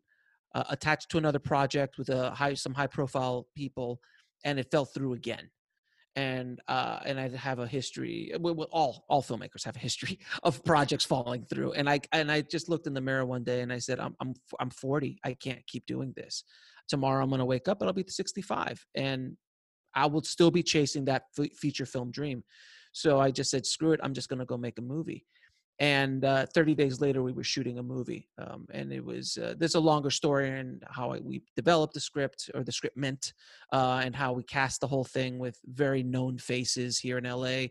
uh, 0.53 0.63
attached 0.69 1.09
to 1.09 1.17
another 1.17 1.39
project 1.39 1.97
with 1.97 2.09
a 2.09 2.29
high 2.31 2.53
some 2.53 2.75
high 2.75 2.87
profile 2.87 3.47
people, 3.55 3.99
and 4.45 4.59
it 4.59 4.69
fell 4.69 4.85
through 4.85 5.13
again. 5.13 5.49
And 6.15 6.61
uh, 6.67 6.99
and 7.03 7.19
I 7.19 7.29
have 7.29 7.57
a 7.57 7.65
history. 7.65 8.31
Well, 8.39 8.53
well, 8.53 8.69
all 8.71 9.05
all 9.09 9.23
filmmakers 9.23 9.65
have 9.65 9.75
a 9.75 9.79
history 9.79 10.19
of 10.43 10.63
projects 10.71 11.03
falling 11.03 11.45
through. 11.45 11.73
And 11.73 11.89
I 11.89 11.99
and 12.11 12.31
I 12.31 12.41
just 12.41 12.69
looked 12.69 12.85
in 12.85 12.93
the 12.93 13.01
mirror 13.01 13.25
one 13.25 13.43
day 13.43 13.61
and 13.61 13.73
I 13.73 13.79
said, 13.79 13.99
I'm 13.99 14.15
I'm 14.21 14.35
I'm 14.59 14.69
40. 14.69 15.17
I 15.23 15.33
can't 15.33 15.65
keep 15.65 15.87
doing 15.87 16.13
this 16.15 16.43
tomorrow 16.87 17.23
i'm 17.23 17.29
going 17.29 17.39
to 17.39 17.45
wake 17.45 17.67
up 17.67 17.81
i'll 17.81 17.93
be 17.93 18.05
65 18.07 18.85
and 18.95 19.35
i 19.95 20.05
will 20.05 20.23
still 20.23 20.51
be 20.51 20.63
chasing 20.63 21.05
that 21.05 21.23
f- 21.37 21.53
feature 21.53 21.85
film 21.85 22.11
dream. 22.11 22.43
So 22.91 23.19
i 23.19 23.31
just 23.31 23.51
said 23.51 23.65
screw 23.65 23.91
it 23.91 23.99
i'm 24.03 24.13
just 24.13 24.29
going 24.29 24.39
to 24.39 24.45
go 24.45 24.57
make 24.57 24.79
a 24.79 24.83
movie. 24.83 25.25
And 25.79 26.23
uh, 26.23 26.45
30 26.53 26.75
days 26.75 27.01
later 27.01 27.23
we 27.23 27.31
were 27.31 27.43
shooting 27.43 27.79
a 27.79 27.83
movie 27.83 28.29
um, 28.37 28.67
and 28.71 28.93
it 28.93 29.03
was 29.03 29.37
uh, 29.37 29.55
there's 29.57 29.73
a 29.73 29.79
longer 29.79 30.11
story 30.11 30.47
and 30.47 30.83
how 30.87 31.11
I, 31.11 31.19
we 31.19 31.41
developed 31.55 31.95
the 31.95 31.99
script 31.99 32.51
or 32.53 32.63
the 32.63 32.71
script 32.71 32.95
meant 32.95 33.33
uh, 33.73 34.01
and 34.03 34.15
how 34.15 34.33
we 34.33 34.43
cast 34.43 34.81
the 34.81 34.87
whole 34.87 35.03
thing 35.03 35.39
with 35.39 35.57
very 35.65 36.03
known 36.03 36.37
faces 36.37 36.99
here 36.99 37.17
in 37.17 37.23
la 37.23 37.65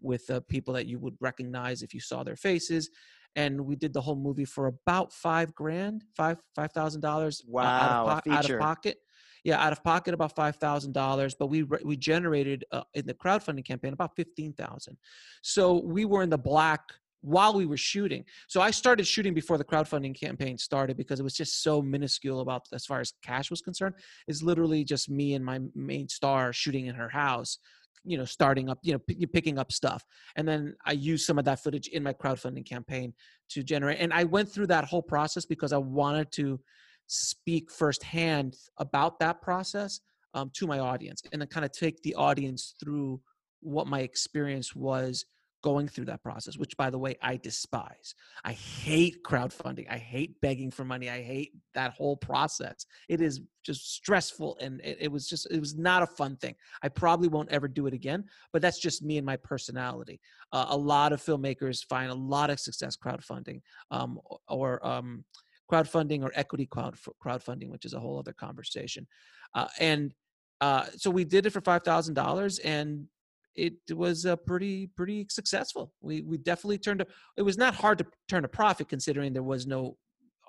with 0.00 0.30
uh, 0.30 0.40
people 0.48 0.72
that 0.74 0.86
you 0.86 1.00
would 1.00 1.16
recognize 1.20 1.82
if 1.82 1.92
you 1.92 2.00
saw 2.00 2.22
their 2.22 2.36
faces 2.36 2.90
and 3.36 3.60
we 3.60 3.76
did 3.76 3.92
the 3.92 4.00
whole 4.00 4.16
movie 4.16 4.44
for 4.44 4.66
about 4.66 5.12
five 5.12 5.54
grand 5.54 6.04
five 6.16 6.38
five 6.54 6.72
thousand 6.72 7.00
dollars 7.00 7.42
Wow, 7.46 8.06
out, 8.06 8.26
of, 8.26 8.32
out 8.32 8.50
of 8.50 8.58
pocket. 8.58 8.98
Yeah 9.44 9.62
out 9.62 9.72
of 9.72 9.82
pocket 9.84 10.14
about 10.14 10.34
five 10.34 10.56
thousand 10.56 10.92
dollars 10.92 11.34
but 11.34 11.46
we 11.46 11.62
re- 11.62 11.80
we 11.84 11.96
generated 11.96 12.64
uh, 12.72 12.82
in 12.94 13.06
the 13.06 13.14
crowdfunding 13.14 13.64
campaign 13.64 13.92
about 13.92 14.16
fifteen 14.16 14.52
thousand. 14.52 14.96
So 15.42 15.80
we 15.84 16.04
were 16.04 16.22
in 16.22 16.30
the 16.30 16.38
black 16.38 16.82
while 17.20 17.52
we 17.54 17.66
were 17.66 17.76
shooting. 17.76 18.24
So 18.46 18.60
i 18.60 18.70
started 18.70 19.06
shooting 19.06 19.34
before 19.34 19.58
the 19.58 19.64
crowdfunding 19.64 20.18
campaign 20.18 20.56
started 20.58 20.96
because 20.96 21.20
it 21.20 21.24
was 21.24 21.34
just 21.34 21.62
so 21.62 21.82
minuscule 21.82 22.40
about 22.40 22.62
as 22.72 22.86
far 22.86 23.00
as 23.00 23.12
cash 23.22 23.50
was 23.50 23.60
concerned 23.60 23.94
it's 24.26 24.42
literally 24.42 24.84
just 24.84 25.10
me 25.10 25.34
and 25.34 25.44
my 25.44 25.58
main 25.74 26.08
star 26.08 26.52
shooting 26.52 26.86
in 26.86 26.94
her 26.94 27.08
house 27.08 27.58
you 28.04 28.18
know 28.18 28.24
starting 28.24 28.68
up 28.68 28.78
you 28.82 28.92
know 28.92 28.98
p- 28.98 29.26
picking 29.26 29.58
up 29.58 29.72
stuff. 29.72 30.04
And 30.36 30.46
then 30.46 30.74
i 30.84 30.92
used 30.92 31.26
some 31.26 31.38
of 31.38 31.44
that 31.44 31.62
footage 31.62 31.88
in 31.88 32.02
my 32.02 32.12
crowdfunding 32.12 32.66
campaign 32.66 33.12
to 33.50 33.62
generate 33.62 33.98
and 34.00 34.12
i 34.12 34.24
went 34.24 34.50
through 34.50 34.66
that 34.68 34.84
whole 34.84 35.02
process 35.02 35.44
because 35.44 35.72
i 35.72 35.78
wanted 35.78 36.30
to 36.32 36.60
speak 37.06 37.70
firsthand 37.70 38.56
about 38.78 39.18
that 39.18 39.40
process 39.40 40.00
um, 40.34 40.50
to 40.54 40.66
my 40.66 40.78
audience 40.78 41.22
and 41.32 41.40
then 41.40 41.48
kind 41.48 41.64
of 41.64 41.72
take 41.72 42.02
the 42.02 42.14
audience 42.14 42.74
through 42.78 43.20
what 43.60 43.86
my 43.86 44.00
experience 44.00 44.74
was 44.74 45.24
going 45.62 45.88
through 45.88 46.04
that 46.04 46.22
process, 46.22 46.56
which 46.56 46.76
by 46.76 46.90
the 46.90 46.98
way, 46.98 47.16
I 47.20 47.36
despise. 47.36 48.14
I 48.44 48.52
hate 48.52 49.22
crowdfunding. 49.24 49.90
I 49.90 49.98
hate 49.98 50.40
begging 50.40 50.70
for 50.70 50.84
money. 50.84 51.10
I 51.10 51.22
hate 51.22 51.52
that 51.74 51.92
whole 51.92 52.16
process. 52.16 52.86
It 53.08 53.20
is 53.20 53.40
just 53.64 53.92
stressful 53.94 54.56
and 54.60 54.80
it, 54.82 54.98
it, 55.00 55.12
was 55.12 55.28
just, 55.28 55.50
it 55.50 55.58
was 55.58 55.76
not 55.76 56.02
a 56.02 56.06
fun 56.06 56.36
thing. 56.36 56.54
I 56.82 56.88
probably 56.88 57.28
won't 57.28 57.50
ever 57.50 57.68
do 57.68 57.86
it 57.86 57.94
again, 57.94 58.24
but 58.52 58.62
that's 58.62 58.78
just 58.78 59.02
me 59.02 59.16
and 59.16 59.26
my 59.26 59.36
personality. 59.36 60.20
Uh, 60.52 60.66
a 60.68 60.76
lot 60.76 61.12
of 61.12 61.20
filmmakers 61.20 61.84
find 61.84 62.10
a 62.10 62.14
lot 62.14 62.50
of 62.50 62.60
success 62.60 62.96
crowdfunding 62.96 63.60
um, 63.90 64.20
or 64.48 64.84
um, 64.86 65.24
crowdfunding 65.70 66.22
or 66.22 66.32
equity 66.34 66.66
crowd, 66.66 66.96
crowdfunding, 67.22 67.68
which 67.68 67.84
is 67.84 67.94
a 67.94 68.00
whole 68.00 68.18
other 68.18 68.32
conversation. 68.32 69.06
Uh, 69.54 69.66
and 69.80 70.14
uh, 70.60 70.86
so 70.96 71.10
we 71.10 71.24
did 71.24 71.46
it 71.46 71.50
for 71.50 71.60
$5,000 71.60 72.60
and 72.64 73.06
it 73.54 73.74
was 73.90 74.26
uh, 74.26 74.36
pretty 74.36 74.86
pretty 74.86 75.26
successful. 75.30 75.92
We 76.00 76.22
we 76.22 76.38
definitely 76.38 76.78
turned. 76.78 77.02
A, 77.02 77.06
it 77.36 77.42
was 77.42 77.58
not 77.58 77.74
hard 77.74 77.98
to 77.98 78.06
turn 78.28 78.44
a 78.44 78.48
profit 78.48 78.88
considering 78.88 79.32
there 79.32 79.42
was 79.42 79.66
no 79.66 79.96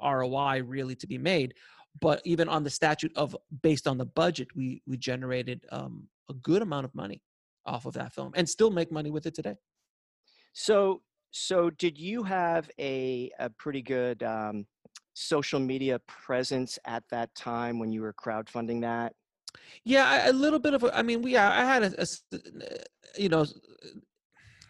ROI 0.02 0.64
really 0.64 0.96
to 0.96 1.08
be 1.08 1.18
made. 1.18 1.54
But 2.00 2.22
even 2.24 2.48
on 2.48 2.64
the 2.64 2.70
statute 2.70 3.12
of 3.16 3.36
based 3.62 3.88
on 3.88 3.98
the 3.98 4.06
budget, 4.06 4.50
we 4.56 4.82
we 4.86 4.98
generated 4.98 5.66
um, 5.72 6.08
a 6.30 6.34
good 6.36 6.62
amount 6.62 6.86
of 6.86 6.94
money 6.94 7.22
off 7.66 7.86
of 7.86 7.94
that 7.94 8.14
film 8.14 8.32
and 8.36 8.48
still 8.48 8.72
make 8.72 8.92
money 8.92 9.12
with 9.12 9.26
it 9.26 9.34
today. 9.34 9.56
So 10.54 11.02
so 11.32 11.70
did 11.70 11.98
you 11.98 12.24
have 12.24 12.70
a 12.80 13.32
a 13.40 13.50
pretty 13.50 13.82
good 13.82 14.24
um, 14.24 14.66
social 15.14 15.60
media 15.60 16.00
presence 16.08 16.80
at 16.86 17.04
that 17.10 17.34
time 17.36 17.80
when 17.80 17.92
you 17.92 18.02
were 18.02 18.14
crowdfunding 18.14 18.82
that? 18.82 19.14
Yeah, 19.84 20.30
a 20.30 20.34
little 20.34 20.60
bit 20.60 20.74
of. 20.74 20.86
I 20.94 21.02
mean, 21.02 21.22
we. 21.22 21.38
I 21.38 21.64
had 21.64 21.84
a, 21.84 22.02
a 22.02 22.06
you 23.18 23.30
know, 23.30 23.46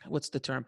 what's 0.07 0.29
the 0.29 0.39
term? 0.39 0.65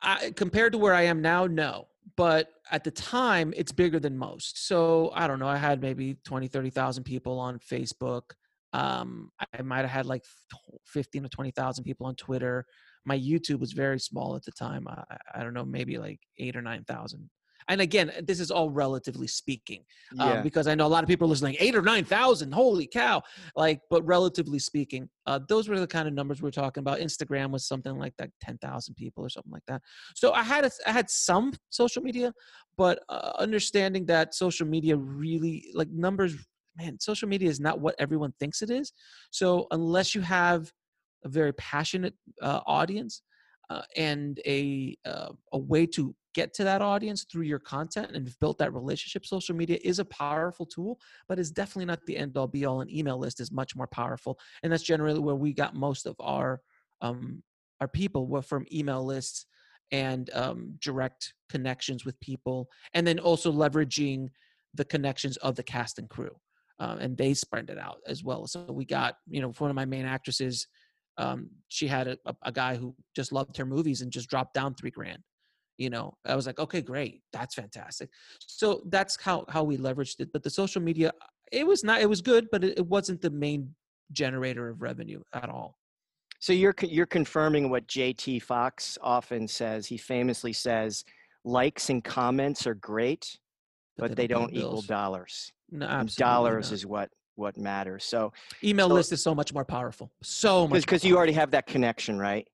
I, 0.00 0.32
compared 0.36 0.72
to 0.72 0.78
where 0.78 0.94
I 0.94 1.02
am 1.02 1.20
now, 1.20 1.46
no. 1.46 1.88
But 2.16 2.50
at 2.70 2.84
the 2.84 2.90
time, 2.90 3.52
it's 3.56 3.72
bigger 3.72 4.00
than 4.00 4.16
most. 4.16 4.66
So 4.66 5.10
I 5.14 5.26
don't 5.26 5.38
know. 5.38 5.48
I 5.48 5.56
had 5.56 5.80
maybe 5.80 6.16
20, 6.24 6.48
30,000 6.48 7.04
people 7.04 7.38
on 7.38 7.58
Facebook. 7.58 8.22
Um, 8.72 9.30
I 9.52 9.62
might 9.62 9.80
have 9.80 9.90
had 9.90 10.06
like 10.06 10.24
15 10.86 11.24
to 11.24 11.28
20,000 11.28 11.84
people 11.84 12.06
on 12.06 12.14
Twitter. 12.14 12.64
My 13.04 13.18
YouTube 13.18 13.60
was 13.60 13.72
very 13.72 13.98
small 13.98 14.36
at 14.36 14.44
the 14.44 14.52
time. 14.52 14.86
I, 14.88 15.16
I 15.34 15.42
don't 15.42 15.54
know, 15.54 15.64
maybe 15.64 15.98
like 15.98 16.20
eight 16.38 16.56
or 16.56 16.62
9,000 16.62 17.28
and 17.68 17.80
again, 17.80 18.10
this 18.22 18.40
is 18.40 18.50
all 18.50 18.70
relatively 18.70 19.26
speaking, 19.26 19.84
um, 20.18 20.28
yeah. 20.28 20.40
because 20.40 20.66
I 20.66 20.74
know 20.74 20.86
a 20.86 20.88
lot 20.88 21.04
of 21.04 21.08
people 21.08 21.26
are 21.26 21.30
listening, 21.30 21.56
eight 21.60 21.74
or 21.74 21.82
nine 21.82 22.04
thousand, 22.04 22.52
holy 22.52 22.86
cow! 22.86 23.22
Like, 23.56 23.80
but 23.90 24.04
relatively 24.06 24.58
speaking, 24.58 25.08
uh, 25.26 25.40
those 25.48 25.68
were 25.68 25.78
the 25.78 25.86
kind 25.86 26.08
of 26.08 26.14
numbers 26.14 26.40
we 26.40 26.48
are 26.48 26.52
talking 26.52 26.80
about. 26.80 26.98
Instagram 26.98 27.50
was 27.50 27.66
something 27.66 27.98
like 27.98 28.14
that, 28.18 28.30
ten 28.40 28.58
thousand 28.58 28.94
people 28.94 29.24
or 29.24 29.28
something 29.28 29.52
like 29.52 29.64
that. 29.68 29.82
So 30.14 30.32
I 30.32 30.42
had 30.42 30.64
a, 30.64 30.70
I 30.86 30.92
had 30.92 31.10
some 31.10 31.52
social 31.68 32.02
media, 32.02 32.32
but 32.76 33.00
uh, 33.08 33.32
understanding 33.38 34.06
that 34.06 34.34
social 34.34 34.66
media 34.66 34.96
really 34.96 35.68
like 35.74 35.90
numbers, 35.90 36.34
man, 36.76 36.98
social 36.98 37.28
media 37.28 37.50
is 37.50 37.60
not 37.60 37.80
what 37.80 37.94
everyone 37.98 38.32
thinks 38.40 38.62
it 38.62 38.70
is. 38.70 38.92
So 39.30 39.66
unless 39.70 40.14
you 40.14 40.22
have 40.22 40.72
a 41.24 41.28
very 41.28 41.52
passionate 41.54 42.14
uh, 42.40 42.60
audience 42.66 43.22
uh, 43.70 43.82
and 43.96 44.40
a 44.46 44.96
uh, 45.04 45.30
a 45.52 45.58
way 45.58 45.86
to 45.86 46.14
get 46.34 46.54
to 46.54 46.64
that 46.64 46.82
audience 46.82 47.24
through 47.24 47.42
your 47.42 47.58
content 47.58 48.12
and 48.14 48.26
have 48.26 48.38
built 48.38 48.58
that 48.58 48.72
relationship, 48.72 49.26
social 49.26 49.56
media 49.56 49.78
is 49.82 49.98
a 49.98 50.04
powerful 50.04 50.66
tool, 50.66 50.98
but 51.28 51.38
it's 51.38 51.50
definitely 51.50 51.84
not 51.84 52.04
the 52.06 52.16
end 52.16 52.36
all 52.36 52.46
be 52.46 52.64
all. 52.64 52.80
An 52.80 52.90
email 52.90 53.18
list 53.18 53.40
is 53.40 53.50
much 53.50 53.74
more 53.74 53.86
powerful, 53.88 54.38
and 54.62 54.72
that's 54.72 54.82
generally 54.82 55.20
where 55.20 55.34
we 55.34 55.52
got 55.52 55.74
most 55.74 56.06
of 56.06 56.16
our 56.20 56.60
um, 57.00 57.42
our 57.80 57.88
people 57.88 58.26
were 58.26 58.42
from 58.42 58.66
email 58.72 59.04
lists 59.04 59.46
and 59.90 60.30
um, 60.34 60.74
direct 60.80 61.34
connections 61.48 62.04
with 62.04 62.18
people, 62.20 62.68
and 62.94 63.06
then 63.06 63.18
also 63.18 63.50
leveraging 63.50 64.28
the 64.74 64.84
connections 64.84 65.36
of 65.38 65.56
the 65.56 65.62
cast 65.62 65.98
and 65.98 66.08
crew. 66.08 66.36
Uh, 66.80 66.96
and 67.00 67.16
they 67.16 67.34
spread 67.34 67.70
it 67.70 67.78
out 67.78 67.98
as 68.06 68.22
well. 68.22 68.46
So 68.46 68.64
we 68.68 68.84
got, 68.84 69.16
you 69.28 69.40
know, 69.40 69.50
one 69.58 69.70
of 69.70 69.74
my 69.74 69.84
main 69.84 70.04
actresses, 70.04 70.68
um, 71.18 71.50
she 71.68 71.86
had 71.86 72.08
a, 72.08 72.18
a, 72.42 72.52
guy 72.52 72.76
who 72.76 72.94
just 73.14 73.32
loved 73.32 73.56
her 73.56 73.66
movies 73.66 74.00
and 74.00 74.10
just 74.10 74.30
dropped 74.30 74.54
down 74.54 74.74
three 74.74 74.90
grand 74.90 75.18
you 75.76 75.90
know 75.90 76.12
i 76.24 76.34
was 76.34 76.46
like 76.46 76.58
okay 76.58 76.80
great 76.80 77.20
that's 77.32 77.54
fantastic 77.54 78.08
so 78.40 78.82
that's 78.88 79.16
how 79.20 79.44
how 79.48 79.62
we 79.62 79.76
leveraged 79.76 80.20
it 80.20 80.30
but 80.32 80.42
the 80.42 80.50
social 80.50 80.80
media 80.80 81.12
it 81.52 81.66
was 81.66 81.84
not 81.84 82.00
it 82.00 82.08
was 82.08 82.20
good 82.20 82.46
but 82.50 82.64
it, 82.64 82.78
it 82.78 82.86
wasn't 82.86 83.20
the 83.20 83.30
main 83.30 83.68
generator 84.12 84.70
of 84.70 84.80
revenue 84.80 85.20
at 85.34 85.48
all 85.48 85.78
so 86.40 86.52
you're 86.52 86.74
you're 86.82 87.06
confirming 87.06 87.68
what 87.68 87.86
JT 87.88 88.42
Fox 88.42 88.96
often 89.02 89.48
says. 89.48 89.86
He 89.86 89.96
famously 89.96 90.52
says, 90.52 91.04
"Likes 91.44 91.90
and 91.90 92.02
comments 92.02 92.66
are 92.66 92.74
great, 92.74 93.38
but, 93.96 94.10
but 94.10 94.16
they, 94.16 94.26
don't, 94.26 94.52
don't 94.52 94.54
equal 94.54 94.82
dollars. 94.82 95.52
No, 95.70 96.04
dollars 96.16 96.70
not. 96.70 96.74
is 96.74 96.86
what 96.86 97.10
what 97.38 97.56
matters." 97.56 98.04
So 98.04 98.32
email 98.62 98.88
so, 98.88 98.94
list 98.94 99.12
is 99.12 99.22
so 99.22 99.34
much 99.34 99.54
more 99.54 99.64
powerful. 99.64 100.10
So 100.22 100.68
much 100.68 100.82
because 100.82 101.04
you 101.04 101.16
already 101.16 101.32
have 101.32 101.50
that 101.52 101.66
connection, 101.66 102.18
right? 102.18 102.46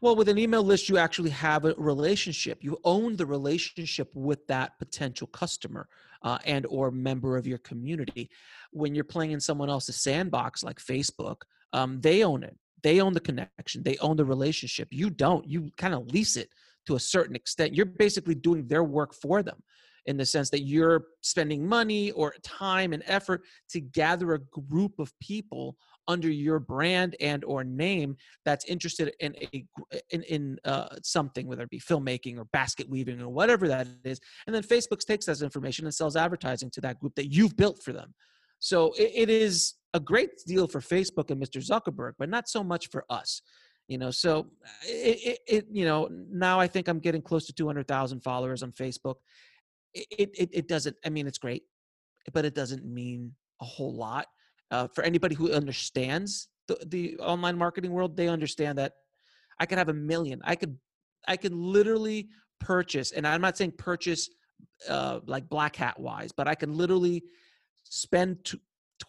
Well, 0.00 0.16
with 0.16 0.28
an 0.28 0.38
email 0.38 0.62
list, 0.62 0.88
you 0.88 0.98
actually 0.98 1.30
have 1.30 1.64
a 1.64 1.74
relationship. 1.76 2.62
You 2.62 2.78
own 2.84 3.16
the 3.16 3.26
relationship 3.26 4.10
with 4.14 4.46
that 4.46 4.78
potential 4.78 5.26
customer 5.28 5.88
uh, 6.22 6.38
and 6.44 6.66
or 6.66 6.90
member 6.90 7.36
of 7.36 7.46
your 7.46 7.58
community. 7.58 8.30
When 8.72 8.94
you're 8.94 9.04
playing 9.04 9.32
in 9.32 9.40
someone 9.40 9.70
else's 9.70 9.96
sandbox 9.96 10.62
like 10.62 10.78
Facebook, 10.78 11.42
um, 11.72 12.00
they 12.00 12.24
own 12.24 12.42
it. 12.42 12.56
They 12.82 13.00
own 13.00 13.14
the 13.14 13.20
connection. 13.20 13.82
They 13.82 13.96
own 13.98 14.16
the 14.16 14.24
relationship. 14.24 14.88
You 14.90 15.10
don't. 15.10 15.46
You 15.48 15.70
kind 15.76 15.94
of 15.94 16.06
lease 16.12 16.36
it 16.36 16.50
to 16.86 16.94
a 16.94 17.00
certain 17.00 17.34
extent. 17.34 17.74
You're 17.74 17.86
basically 17.86 18.34
doing 18.34 18.66
their 18.68 18.84
work 18.84 19.12
for 19.14 19.42
them 19.42 19.62
in 20.06 20.16
the 20.16 20.24
sense 20.24 20.50
that 20.50 20.62
you're 20.62 21.06
spending 21.20 21.66
money 21.66 22.10
or 22.12 22.34
time 22.42 22.92
and 22.92 23.02
effort 23.06 23.42
to 23.68 23.80
gather 23.80 24.34
a 24.34 24.38
group 24.38 24.98
of 24.98 25.12
people 25.20 25.76
under 26.08 26.30
your 26.30 26.60
brand 26.60 27.16
and 27.20 27.44
or 27.44 27.64
name 27.64 28.16
that's 28.44 28.64
interested 28.66 29.12
in 29.20 29.34
a 29.52 29.66
in, 30.10 30.22
in 30.22 30.58
uh, 30.64 30.88
something 31.02 31.46
whether 31.46 31.64
it 31.64 31.70
be 31.70 31.80
filmmaking 31.80 32.38
or 32.38 32.44
basket 32.46 32.88
weaving 32.88 33.20
or 33.20 33.28
whatever 33.28 33.66
that 33.66 33.88
is 34.04 34.20
and 34.46 34.54
then 34.54 34.62
facebook 34.62 35.00
takes 35.00 35.26
that 35.26 35.42
information 35.42 35.84
and 35.84 35.94
sells 35.94 36.16
advertising 36.16 36.70
to 36.70 36.80
that 36.80 36.98
group 37.00 37.14
that 37.16 37.32
you've 37.32 37.56
built 37.56 37.82
for 37.82 37.92
them. 37.92 38.14
So 38.58 38.92
it, 38.92 39.12
it 39.14 39.30
is 39.30 39.74
a 39.94 40.00
great 40.00 40.30
deal 40.46 40.68
for 40.68 40.80
facebook 40.80 41.30
and 41.30 41.42
mr 41.42 41.64
zuckerberg 41.64 42.12
but 42.18 42.28
not 42.28 42.48
so 42.48 42.62
much 42.62 42.88
for 42.88 43.04
us 43.10 43.42
you 43.88 43.98
know? 43.98 44.10
So 44.10 44.48
it, 44.84 45.18
it, 45.24 45.38
it 45.46 45.66
you 45.70 45.84
know 45.84 46.08
now 46.30 46.58
i 46.60 46.66
think 46.66 46.88
i'm 46.88 46.98
getting 46.98 47.22
close 47.22 47.46
to 47.46 47.52
200000 47.52 48.20
followers 48.20 48.62
on 48.62 48.72
facebook 48.72 49.16
it, 49.94 50.30
it, 50.38 50.50
it 50.52 50.68
doesn't 50.68 50.96
i 51.04 51.08
mean 51.08 51.26
it's 51.26 51.38
great 51.38 51.62
but 52.32 52.44
it 52.44 52.54
doesn't 52.54 52.84
mean 52.84 53.32
a 53.60 53.64
whole 53.64 53.94
lot 53.94 54.26
uh, 54.70 54.88
for 54.88 55.04
anybody 55.04 55.34
who 55.34 55.52
understands 55.52 56.48
the, 56.66 56.78
the 56.86 57.16
online 57.18 57.56
marketing 57.56 57.92
world 57.92 58.16
they 58.16 58.28
understand 58.28 58.78
that 58.78 58.92
i 59.60 59.66
could 59.66 59.78
have 59.78 59.88
a 59.88 59.94
million 59.94 60.40
i 60.44 60.54
could 60.54 60.76
i 61.28 61.36
could 61.36 61.52
literally 61.52 62.28
purchase 62.60 63.12
and 63.12 63.26
i'm 63.26 63.40
not 63.40 63.56
saying 63.56 63.72
purchase 63.72 64.28
uh, 64.88 65.20
like 65.26 65.48
black 65.48 65.76
hat 65.76 65.98
wise 65.98 66.32
but 66.32 66.48
i 66.48 66.54
can 66.54 66.76
literally 66.76 67.22
spend 67.84 68.38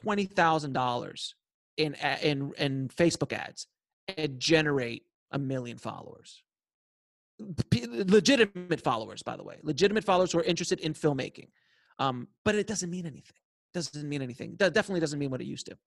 $20000 0.05 1.33
in 1.77 1.95
in 2.21 2.51
in 2.57 2.89
facebook 2.89 3.33
ads 3.33 3.67
and 4.17 4.39
generate 4.39 5.03
a 5.31 5.39
million 5.39 5.77
followers 5.77 6.43
legitimate 8.07 8.81
followers 8.81 9.21
by 9.21 9.35
the 9.35 9.43
way 9.43 9.57
legitimate 9.61 10.03
followers 10.03 10.31
who 10.31 10.39
are 10.39 10.43
interested 10.43 10.79
in 10.79 10.93
filmmaking 10.93 11.47
um, 11.99 12.27
but 12.43 12.55
it 12.55 12.67
doesn't 12.67 12.89
mean 12.89 13.05
anything 13.05 13.35
doesn't 13.77 14.07
mean 14.07 14.21
anything. 14.21 14.55
That 14.59 14.73
definitely 14.73 15.01
doesn't 15.01 15.19
mean 15.19 15.29
what 15.29 15.41
it 15.41 15.47
used 15.47 15.67
to. 15.67 15.77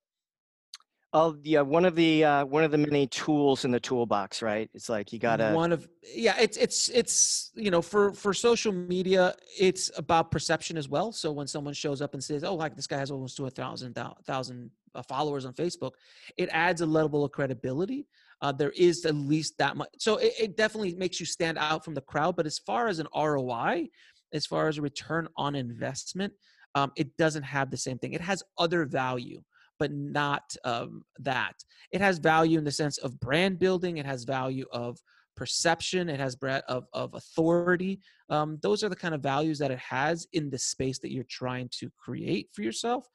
Oh 1.12 1.36
yeah, 1.42 1.60
one 1.62 1.84
of 1.84 1.96
the 1.96 2.24
uh, 2.24 2.44
one 2.44 2.62
of 2.62 2.70
the 2.70 2.78
many 2.78 3.08
tools 3.08 3.64
in 3.64 3.72
the 3.72 3.80
toolbox, 3.80 4.42
right? 4.42 4.70
It's 4.74 4.88
like 4.88 5.12
you 5.12 5.18
gotta 5.18 5.52
one 5.52 5.72
of 5.72 5.88
yeah. 6.02 6.36
It's 6.38 6.56
it's 6.56 6.88
it's 6.90 7.50
you 7.56 7.72
know 7.72 7.82
for 7.82 8.12
for 8.12 8.32
social 8.32 8.70
media, 8.70 9.34
it's 9.58 9.90
about 9.96 10.30
perception 10.30 10.76
as 10.76 10.88
well. 10.88 11.10
So 11.10 11.32
when 11.32 11.48
someone 11.48 11.74
shows 11.74 12.00
up 12.00 12.14
and 12.14 12.22
says, 12.22 12.44
"Oh, 12.44 12.54
like 12.54 12.76
this 12.76 12.86
guy 12.86 12.98
has 12.98 13.10
almost 13.10 13.36
two 13.36 13.50
thousand 13.50 13.98
thousand 14.24 14.70
uh, 14.94 15.02
followers 15.02 15.46
on 15.46 15.52
Facebook," 15.52 15.92
it 16.36 16.48
adds 16.52 16.80
a 16.80 16.86
level 16.86 17.24
of 17.24 17.32
credibility. 17.32 18.06
Uh, 18.42 18.52
there 18.52 18.70
is 18.70 19.04
at 19.04 19.14
least 19.14 19.58
that 19.58 19.76
much, 19.76 19.88
so 19.98 20.16
it, 20.16 20.32
it 20.40 20.56
definitely 20.56 20.94
makes 20.94 21.20
you 21.20 21.26
stand 21.26 21.58
out 21.58 21.84
from 21.84 21.94
the 21.94 22.00
crowd. 22.00 22.36
But 22.36 22.46
as 22.46 22.58
far 22.58 22.88
as 22.88 22.98
an 22.98 23.06
ROI, 23.14 23.88
as 24.32 24.46
far 24.46 24.68
as 24.68 24.78
a 24.78 24.82
return 24.82 25.28
on 25.36 25.54
investment, 25.54 26.32
um, 26.74 26.92
it 26.96 27.16
doesn't 27.16 27.42
have 27.42 27.70
the 27.70 27.76
same 27.76 27.98
thing. 27.98 28.12
It 28.12 28.20
has 28.20 28.42
other 28.58 28.84
value, 28.86 29.42
but 29.78 29.92
not 29.92 30.54
um, 30.64 31.02
that. 31.18 31.54
It 31.92 32.00
has 32.00 32.18
value 32.18 32.58
in 32.58 32.64
the 32.64 32.70
sense 32.70 32.98
of 32.98 33.18
brand 33.20 33.58
building. 33.58 33.98
It 33.98 34.06
has 34.06 34.24
value 34.24 34.66
of 34.72 34.98
perception. 35.36 36.08
It 36.08 36.20
has 36.20 36.36
of 36.68 36.86
of 36.92 37.14
authority. 37.14 38.00
Um, 38.28 38.58
those 38.62 38.84
are 38.84 38.88
the 38.88 38.96
kind 38.96 39.14
of 39.14 39.22
values 39.22 39.58
that 39.58 39.70
it 39.70 39.78
has 39.78 40.26
in 40.32 40.50
the 40.50 40.58
space 40.58 40.98
that 41.00 41.12
you're 41.12 41.24
trying 41.28 41.68
to 41.80 41.90
create 41.98 42.48
for 42.52 42.62
yourself. 42.62 43.06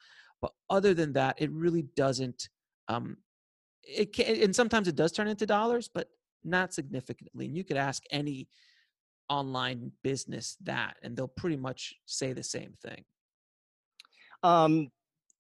But 0.42 0.52
other 0.70 0.94
than 0.94 1.14
that, 1.14 1.36
it 1.40 1.52
really 1.52 1.86
doesn't. 1.96 2.50
Um, 2.88 3.18
it 3.88 4.14
can, 4.14 4.42
and 4.42 4.56
sometimes 4.56 4.88
it 4.88 4.96
does 4.96 5.12
turn 5.12 5.28
into 5.28 5.46
dollars, 5.46 5.90
but 5.94 6.08
not 6.44 6.74
significantly. 6.74 7.46
And 7.46 7.56
you 7.56 7.64
could 7.64 7.78
ask 7.78 8.04
any 8.12 8.48
online 9.30 9.92
business 10.04 10.58
that, 10.64 10.98
and 11.02 11.16
they'll 11.18 11.28
pretty 11.28 11.58
much 11.58 11.96
say 12.06 12.34
the 12.34 12.44
same 12.44 12.74
thing. 12.84 13.04
Um, 14.44 14.90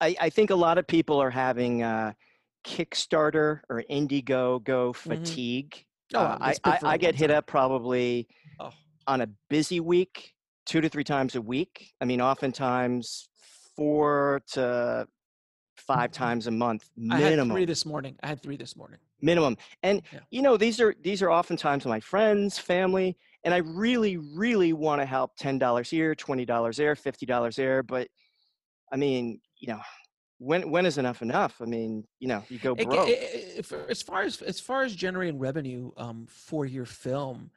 I, 0.01 0.15
I 0.19 0.29
think 0.29 0.49
a 0.49 0.55
lot 0.55 0.77
of 0.77 0.87
people 0.87 1.21
are 1.21 1.29
having 1.29 1.83
uh, 1.83 2.13
Kickstarter 2.65 3.61
or 3.69 3.83
Indiegogo 3.89 4.93
Mm-hmm. 4.93 5.09
fatigue. 5.13 5.85
Oh, 6.13 6.19
Uh, 6.19 6.37
I, 6.41 6.55
I, 6.63 6.79
I 6.83 6.97
get 6.97 7.15
hit 7.15 7.31
up 7.31 7.45
probably 7.47 8.27
Oh. 8.59 8.71
on 9.07 9.21
a 9.21 9.27
busy 9.49 9.79
week, 9.79 10.33
two 10.65 10.81
to 10.81 10.89
three 10.89 11.03
times 11.03 11.35
a 11.35 11.41
week. 11.41 11.93
I 12.01 12.05
mean, 12.05 12.21
oftentimes 12.21 13.29
four 13.75 14.41
to 14.53 15.07
five 15.87 16.11
times 16.11 16.47
a 16.47 16.51
month 16.51 16.89
Mm-hmm. 16.99 17.11
I 17.11 17.19
had 17.19 17.29
minimum. 17.31 17.55
three 17.55 17.65
this 17.65 17.85
morning. 17.85 18.15
I 18.23 18.27
had 18.27 18.41
three 18.41 18.57
this 18.57 18.75
morning. 18.75 18.99
minimum. 19.21 19.57
And 19.83 20.01
Yeah. 20.11 20.19
you 20.31 20.41
know, 20.41 20.57
these 20.57 20.79
are 20.79 20.95
these 21.01 21.21
are 21.21 21.31
oftentimes 21.31 21.85
my 21.85 21.99
friends, 21.99 22.57
family, 22.57 23.17
and 23.43 23.53
I 23.53 23.57
really, 23.57 24.17
really 24.17 24.73
want 24.73 25.01
to 25.01 25.05
help. 25.05 25.35
Ten 25.37 25.57
dollars 25.59 25.89
here, 25.89 26.15
twenty 26.15 26.45
dollars 26.45 26.77
there, 26.77 26.95
fifty 26.95 27.25
dollars 27.25 27.55
there. 27.55 27.83
But 27.83 28.07
I 28.91 28.97
mean, 28.97 29.39
you 29.57 29.67
know, 29.69 29.79
when 30.39 30.69
when 30.69 30.85
is 30.85 30.97
enough 30.97 31.21
enough? 31.21 31.61
I 31.61 31.65
mean, 31.65 32.05
you 32.19 32.27
know, 32.27 32.43
you 32.49 32.59
go 32.59 32.75
broke. 32.75 33.07
it- 33.09 33.11
it- 33.19 33.57
it- 33.59 33.65
for- 33.65 33.85
as 33.89 34.01
far 34.01 34.23
as 34.23 34.41
as 34.41 34.59
far 34.59 34.83
as 34.83 34.95
generating 34.95 35.39
revenue 35.39 35.91
um, 35.97 36.27
for 36.29 36.65
your 36.65 36.85
film, 36.85 37.51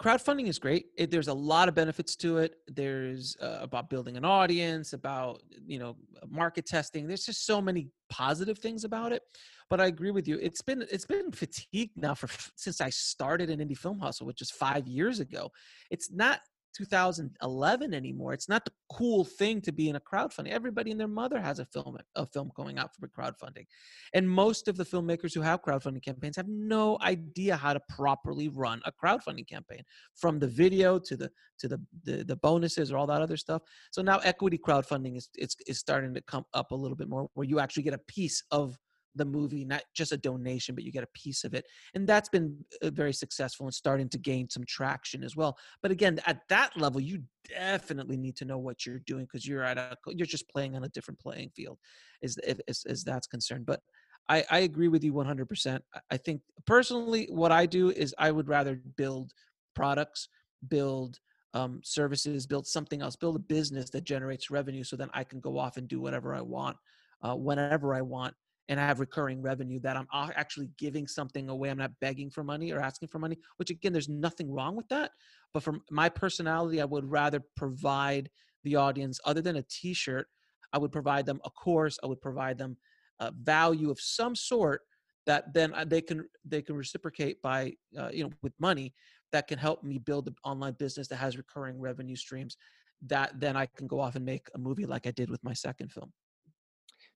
crowdfunding 0.00 0.46
is 0.46 0.58
great. 0.58 0.86
It, 0.96 1.10
there's 1.10 1.28
a 1.28 1.34
lot 1.34 1.68
of 1.68 1.74
benefits 1.74 2.16
to 2.16 2.38
it. 2.38 2.56
There's 2.68 3.36
uh, 3.40 3.58
about 3.62 3.88
building 3.88 4.16
an 4.16 4.24
audience, 4.24 4.92
about 4.92 5.42
you 5.66 5.78
know 5.78 5.96
market 6.28 6.66
testing. 6.66 7.06
There's 7.06 7.24
just 7.24 7.46
so 7.46 7.60
many 7.60 7.88
positive 8.10 8.58
things 8.58 8.84
about 8.84 9.12
it. 9.12 9.22
But 9.68 9.80
I 9.80 9.86
agree 9.86 10.10
with 10.10 10.28
you. 10.28 10.38
It's 10.40 10.62
been 10.62 10.84
it's 10.90 11.06
been 11.06 11.32
fatigued 11.32 11.96
now 11.96 12.14
for 12.14 12.28
since 12.56 12.80
I 12.80 12.90
started 12.90 13.50
an 13.50 13.60
Indie 13.60 13.76
Film 13.76 13.98
Hustle, 13.98 14.26
which 14.26 14.42
is 14.42 14.50
five 14.50 14.86
years 14.86 15.20
ago. 15.20 15.50
It's 15.90 16.12
not 16.12 16.40
2011 16.76 17.94
anymore. 17.94 18.32
It's 18.32 18.48
not 18.48 18.64
the 18.64 18.72
cool 18.92 19.24
thing 19.24 19.60
to 19.62 19.72
be 19.72 19.88
in 19.88 19.96
a 19.96 20.00
crowdfunding. 20.00 20.50
Everybody 20.50 20.90
and 20.90 21.00
their 21.00 21.08
mother 21.08 21.40
has 21.40 21.58
a 21.58 21.64
film 21.64 21.96
a 22.14 22.26
film 22.26 22.50
going 22.54 22.78
out 22.78 22.90
for 22.94 23.08
crowdfunding. 23.08 23.66
And 24.14 24.28
most 24.28 24.68
of 24.68 24.76
the 24.76 24.84
filmmakers 24.84 25.34
who 25.34 25.40
have 25.40 25.62
crowdfunding 25.62 26.04
campaigns 26.04 26.36
have 26.36 26.48
no 26.48 26.98
idea 27.00 27.56
how 27.56 27.72
to 27.72 27.80
properly 27.88 28.48
run 28.48 28.80
a 28.84 28.92
crowdfunding 28.92 29.48
campaign, 29.48 29.82
from 30.14 30.38
the 30.38 30.48
video 30.48 30.98
to 30.98 31.16
the 31.16 31.30
to 31.58 31.68
the 31.68 31.80
the, 32.04 32.24
the 32.24 32.36
bonuses 32.36 32.92
or 32.92 32.98
all 32.98 33.06
that 33.06 33.22
other 33.22 33.36
stuff. 33.36 33.62
So 33.90 34.02
now 34.02 34.18
equity 34.18 34.58
crowdfunding 34.58 35.16
is 35.16 35.28
it's 35.34 35.56
is 35.66 35.78
starting 35.78 36.14
to 36.14 36.20
come 36.22 36.44
up 36.54 36.72
a 36.72 36.76
little 36.76 36.96
bit 36.96 37.08
more, 37.08 37.28
where 37.34 37.46
you 37.46 37.60
actually 37.60 37.84
get 37.84 37.94
a 37.94 37.98
piece 38.06 38.42
of 38.50 38.78
the 39.16 39.24
movie, 39.24 39.64
not 39.64 39.82
just 39.94 40.12
a 40.12 40.16
donation, 40.16 40.74
but 40.74 40.84
you 40.84 40.92
get 40.92 41.04
a 41.04 41.08
piece 41.14 41.44
of 41.44 41.54
it, 41.54 41.66
and 41.94 42.06
that's 42.06 42.28
been 42.28 42.64
uh, 42.82 42.90
very 42.90 43.12
successful 43.12 43.66
and 43.66 43.74
starting 43.74 44.08
to 44.10 44.18
gain 44.18 44.48
some 44.48 44.64
traction 44.66 45.24
as 45.24 45.36
well. 45.36 45.56
But 45.82 45.90
again, 45.90 46.20
at 46.26 46.42
that 46.48 46.76
level, 46.76 47.00
you 47.00 47.22
definitely 47.48 48.16
need 48.16 48.36
to 48.36 48.44
know 48.44 48.58
what 48.58 48.86
you're 48.86 49.00
doing 49.00 49.24
because 49.24 49.46
you're 49.46 49.62
at 49.64 49.78
a 49.78 49.96
you're 50.08 50.26
just 50.26 50.48
playing 50.48 50.76
on 50.76 50.84
a 50.84 50.88
different 50.88 51.20
playing 51.20 51.50
field, 51.54 51.78
as 52.22 52.36
as, 52.68 52.84
as 52.88 53.04
that's 53.04 53.26
concerned. 53.26 53.66
But 53.66 53.80
I, 54.28 54.44
I 54.50 54.58
agree 54.60 54.88
with 54.88 55.04
you 55.04 55.12
100%. 55.12 55.80
I- 55.94 56.00
I 56.12 56.16
think 56.16 56.40
personally, 56.66 57.26
what 57.30 57.52
I 57.52 57.66
do 57.66 57.90
is 57.90 58.14
I 58.18 58.30
would 58.30 58.48
rather 58.48 58.76
build 58.96 59.32
products, 59.74 60.28
build 60.68 61.18
um, 61.54 61.80
services, 61.82 62.46
build 62.46 62.66
something 62.66 63.02
else, 63.02 63.16
build 63.16 63.36
a 63.36 63.40
business 63.40 63.90
that 63.90 64.04
generates 64.04 64.50
revenue 64.50 64.84
so 64.84 64.96
then 64.96 65.10
I 65.14 65.24
can 65.24 65.40
go 65.40 65.58
off 65.58 65.76
and 65.76 65.88
do 65.88 66.00
whatever 66.00 66.34
I 66.34 66.42
want, 66.42 66.76
uh, 67.22 67.34
whenever 67.34 67.94
I 67.94 68.02
want, 68.02 68.34
and 68.68 68.80
I 68.80 68.86
have 68.86 69.00
recurring 69.00 69.42
revenue 69.42 69.78
that 69.80 69.96
I'm 69.96 70.08
actually 70.12 70.70
giving 70.76 71.06
something 71.06 71.48
away. 71.48 71.70
I'm 71.70 71.78
not 71.78 71.92
begging 72.00 72.30
for 72.30 72.42
money 72.42 72.72
or 72.72 72.80
asking 72.80 73.08
for 73.08 73.18
money, 73.18 73.38
which 73.58 73.70
again, 73.70 73.92
there's 73.92 74.08
nothing 74.08 74.50
wrong 74.50 74.76
with 74.76 74.88
that. 74.88 75.12
But 75.54 75.62
from 75.62 75.82
my 75.90 76.08
personality, 76.08 76.80
I 76.80 76.84
would 76.84 77.10
rather 77.10 77.40
provide 77.56 78.28
the 78.64 78.76
audience, 78.76 79.20
other 79.24 79.40
than 79.40 79.56
a 79.56 79.62
t 79.62 79.94
shirt, 79.94 80.26
I 80.72 80.78
would 80.78 80.90
provide 80.90 81.26
them 81.26 81.40
a 81.44 81.50
course, 81.50 81.98
I 82.02 82.06
would 82.06 82.20
provide 82.20 82.58
them 82.58 82.76
uh, 83.20 83.30
value 83.40 83.90
of 83.90 84.00
some 84.00 84.34
sort 84.34 84.82
that 85.26 85.52
then 85.54 85.74
uh, 85.74 85.84
they 85.84 86.00
can 86.00 86.26
they 86.44 86.62
can 86.62 86.76
reciprocate 86.76 87.40
by 87.42 87.72
uh, 87.98 88.10
you 88.12 88.24
know 88.24 88.30
with 88.42 88.52
money 88.58 88.94
that 89.32 89.48
can 89.48 89.58
help 89.58 89.82
me 89.82 89.98
build 89.98 90.28
an 90.28 90.34
online 90.44 90.74
business 90.74 91.08
that 91.08 91.16
has 91.16 91.36
recurring 91.36 91.80
revenue 91.80 92.16
streams 92.16 92.56
that 93.02 93.38
then 93.40 93.56
I 93.56 93.66
can 93.66 93.86
go 93.86 94.00
off 94.00 94.16
and 94.16 94.24
make 94.24 94.48
a 94.54 94.58
movie 94.58 94.86
like 94.86 95.06
I 95.06 95.10
did 95.10 95.30
with 95.30 95.42
my 95.44 95.52
second 95.52 95.92
film. 95.92 96.12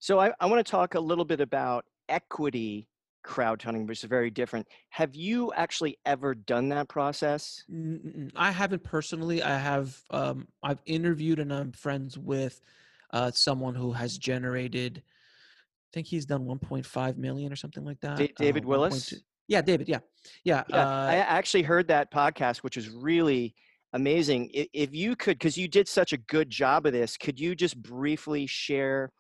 So 0.01 0.19
I, 0.19 0.33
I 0.41 0.47
want 0.47 0.65
to 0.65 0.71
talk 0.71 0.95
a 0.95 1.01
little 1.01 1.27
bit 1.27 1.43
about 1.43 1.85
equity 2.09 2.89
crowdfunding, 3.25 3.87
which 3.87 4.03
is 4.03 4.09
very 4.09 4.31
different. 4.31 4.67
Have 4.89 5.15
you 5.15 5.53
actually 5.55 5.99
ever 6.07 6.35
done 6.35 6.71
that 6.71 6.89
process? 6.89 7.63
I 8.35 8.51
haven't 8.51 8.83
personally. 8.83 9.43
I 9.43 9.59
have. 9.59 10.03
Um, 10.11 10.49
I've 10.63 10.81
interviewed 10.87 11.39
and 11.39 11.53
I'm 11.53 11.73
friends 11.73 12.17
with 12.17 12.63
uh, 13.13 13.31
someone 13.31 13.75
who 13.75 13.93
has 13.93 14.17
generated. 14.17 15.03
I 15.05 15.89
think 15.93 16.07
he's 16.07 16.25
done 16.25 16.47
1.5 16.47 17.17
million 17.19 17.53
or 17.53 17.57
something 17.57 17.85
like 17.85 18.01
that. 18.01 18.17
Da- 18.17 18.33
David 18.37 18.65
uh, 18.65 18.69
Willis? 18.69 19.11
1.2 19.11 19.19
Yeah, 19.49 19.61
David. 19.61 19.87
Yeah, 19.87 19.99
yeah. 20.45 20.65
Yeah, 20.69 20.87
uh, 20.87 21.07
I 21.11 21.17
actually 21.17 21.65
heard 21.65 21.89
that 21.89 22.11
podcast, 22.11 22.59
which 22.59 22.77
was 22.77 22.89
really 22.89 23.55
amazing. 23.93 24.51
If 24.55 24.95
you 24.95 25.15
could, 25.15 25.39
because 25.39 25.59
you 25.59 25.69
did 25.69 25.89
such 25.89 26.15
a 26.15 26.17
good 26.17 26.49
job 26.49 26.87
of 26.87 26.95
this, 26.95 27.19
could 27.19 27.39
you 27.39 27.55
just 27.55 27.81
briefly 27.83 28.47
share 28.47 29.13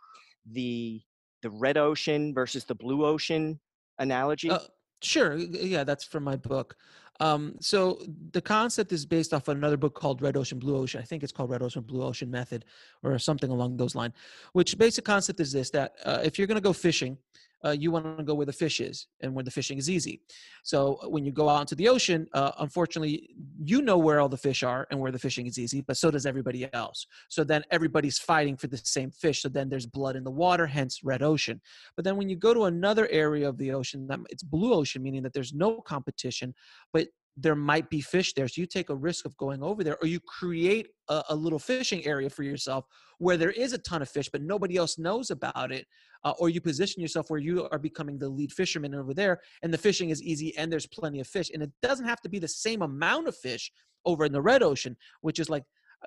the 0.51 1.01
the 1.43 1.51
red 1.51 1.77
ocean 1.77 2.35
versus 2.35 2.65
the 2.65 2.75
blue 2.75 3.05
ocean 3.05 3.59
analogy? 3.99 4.51
Uh, 4.51 4.59
sure. 5.03 5.37
Yeah, 5.37 5.85
that's 5.85 6.05
from 6.05 6.25
my 6.25 6.37
book. 6.37 6.77
Um, 7.21 7.57
so 7.61 8.01
the 8.33 8.41
concept 8.41 8.93
is 8.93 9.05
based 9.05 9.35
off 9.35 9.49
another 9.49 9.77
book 9.77 9.95
called 9.95 10.23
Red 10.23 10.39
Ocean, 10.39 10.59
Blue 10.59 10.75
Ocean. 10.77 11.03
I 11.03 11.05
think 11.05 11.23
it's 11.23 11.33
called 11.33 11.51
Red 11.51 11.63
Ocean, 11.63 11.83
Blue 11.83 12.03
Ocean 12.03 12.31
Method, 12.31 12.65
or 13.03 13.19
something 13.19 13.51
along 13.51 13.77
those 13.77 13.95
lines. 13.95 14.15
Which 14.55 14.79
basic 14.79 15.05
concept 15.05 15.39
is 15.39 15.53
this: 15.53 15.69
that 15.71 15.97
uh, 16.05 16.21
if 16.25 16.39
you're 16.39 16.47
going 16.47 16.57
to 16.57 16.63
go 16.63 16.73
fishing, 16.73 17.19
uh, 17.65 17.71
you 17.71 17.91
want 17.91 18.19
to 18.19 18.25
go 18.25 18.35
where 18.35 18.47
the 18.47 18.53
fish 18.53 18.81
is 18.81 19.07
and 19.21 19.35
where 19.35 19.45
the 19.45 19.51
fishing 19.51 19.79
is 19.79 19.91
easy. 19.91 20.21
So 20.63 20.99
uh, 21.03 21.09
when 21.09 21.25
you 21.25 21.33
go 21.33 21.49
out 21.49 21.61
into 21.61 21.75
the 21.75 21.89
ocean, 21.89 22.27
uh, 22.33 22.53
unfortunately, 22.59 23.31
you 23.63 23.83
know 23.83 23.99
where 23.99 24.21
all 24.21 24.29
the 24.29 24.37
fish 24.37 24.63
are 24.63 24.87
and 24.91 24.99
where 24.99 25.13
the 25.13 25.19
fishing 25.19 25.47
is 25.47 25.59
easy, 25.59 25.81
but 25.81 25.97
so 25.97 26.11
does 26.11 26.27
everybody 26.27 26.73
else. 26.73 27.07
So 27.29 27.45
then 27.45 27.63
everybody's 27.71 28.19
fighting 28.19 28.57
for 28.57 28.67
the 28.67 28.79
same 28.79 29.11
fish. 29.11 29.43
So 29.43 29.49
then 29.49 29.69
there's 29.69 29.87
blood 29.87 30.17
in 30.17 30.25
the 30.25 30.31
water, 30.31 30.67
hence 30.67 31.01
red 31.05 31.23
ocean. 31.23 31.61
But 31.97 32.05
then 32.05 32.17
when 32.17 32.29
you 32.29 32.37
go 32.37 32.55
to 32.55 32.65
another 32.65 33.09
area 33.09 33.49
of 33.49 33.59
the 33.59 33.73
ocean, 33.73 34.09
it's 34.31 34.43
blue 34.43 34.75
ocean, 34.75 35.03
meaning 35.03 35.23
that 35.23 35.33
there's 35.33 35.53
no 35.53 35.81
competition, 35.81 36.55
but 36.93 37.09
there 37.37 37.55
might 37.55 37.89
be 37.91 38.01
fish 38.01 38.35
there. 38.35 38.49
So 38.49 38.61
you 38.61 38.67
take 38.67 38.91
a 38.91 38.95
risk 38.95 39.25
of 39.25 39.37
going 39.37 39.63
over 39.63 39.85
there, 39.85 39.97
or 40.03 40.07
you 40.07 40.21
create 40.21 40.89
a, 41.09 41.23
a 41.31 41.35
little 41.35 41.59
fishing 41.59 42.05
area 42.05 42.29
for 42.29 42.43
yourself 42.43 42.85
where 43.19 43.37
there 43.37 43.51
is 43.51 43.73
a 43.73 43.79
ton 43.79 44.03
of 44.03 44.09
fish, 44.09 44.29
but 44.31 44.43
nobody 44.43 44.77
else 44.77 44.99
knows 44.99 45.31
about 45.31 45.73
it. 45.73 45.87
Uh, 46.23 46.35
or 46.39 46.51
you 46.51 46.61
position 46.61 47.01
yourself 47.01 47.31
where 47.31 47.41
you 47.41 47.67
are 47.71 47.79
becoming 47.79 48.19
the 48.19 48.29
lead 48.29 48.53
fisherman 48.53 48.95
over 48.95 49.15
there, 49.15 49.41
and 49.63 49.73
the 49.73 49.79
fishing 49.79 50.11
is 50.11 50.23
easy, 50.23 50.57
and 50.59 50.71
there's 50.71 50.87
plenty 50.87 51.21
of 51.21 51.27
fish. 51.27 51.51
And 51.53 51.63
it 51.63 51.71
doesn't 51.83 52.07
have 52.07 52.21
to 52.23 52.29
be 52.29 52.39
the 52.39 52.49
same 52.49 52.83
amount 52.83 53.27
of 53.29 53.37
fish 53.37 53.73
over 54.05 54.25
in 54.25 54.33
the 54.33 54.43
red 54.43 54.63
ocean, 54.63 54.97
which 55.23 55.39
is 55.39 55.49
like 55.49 55.65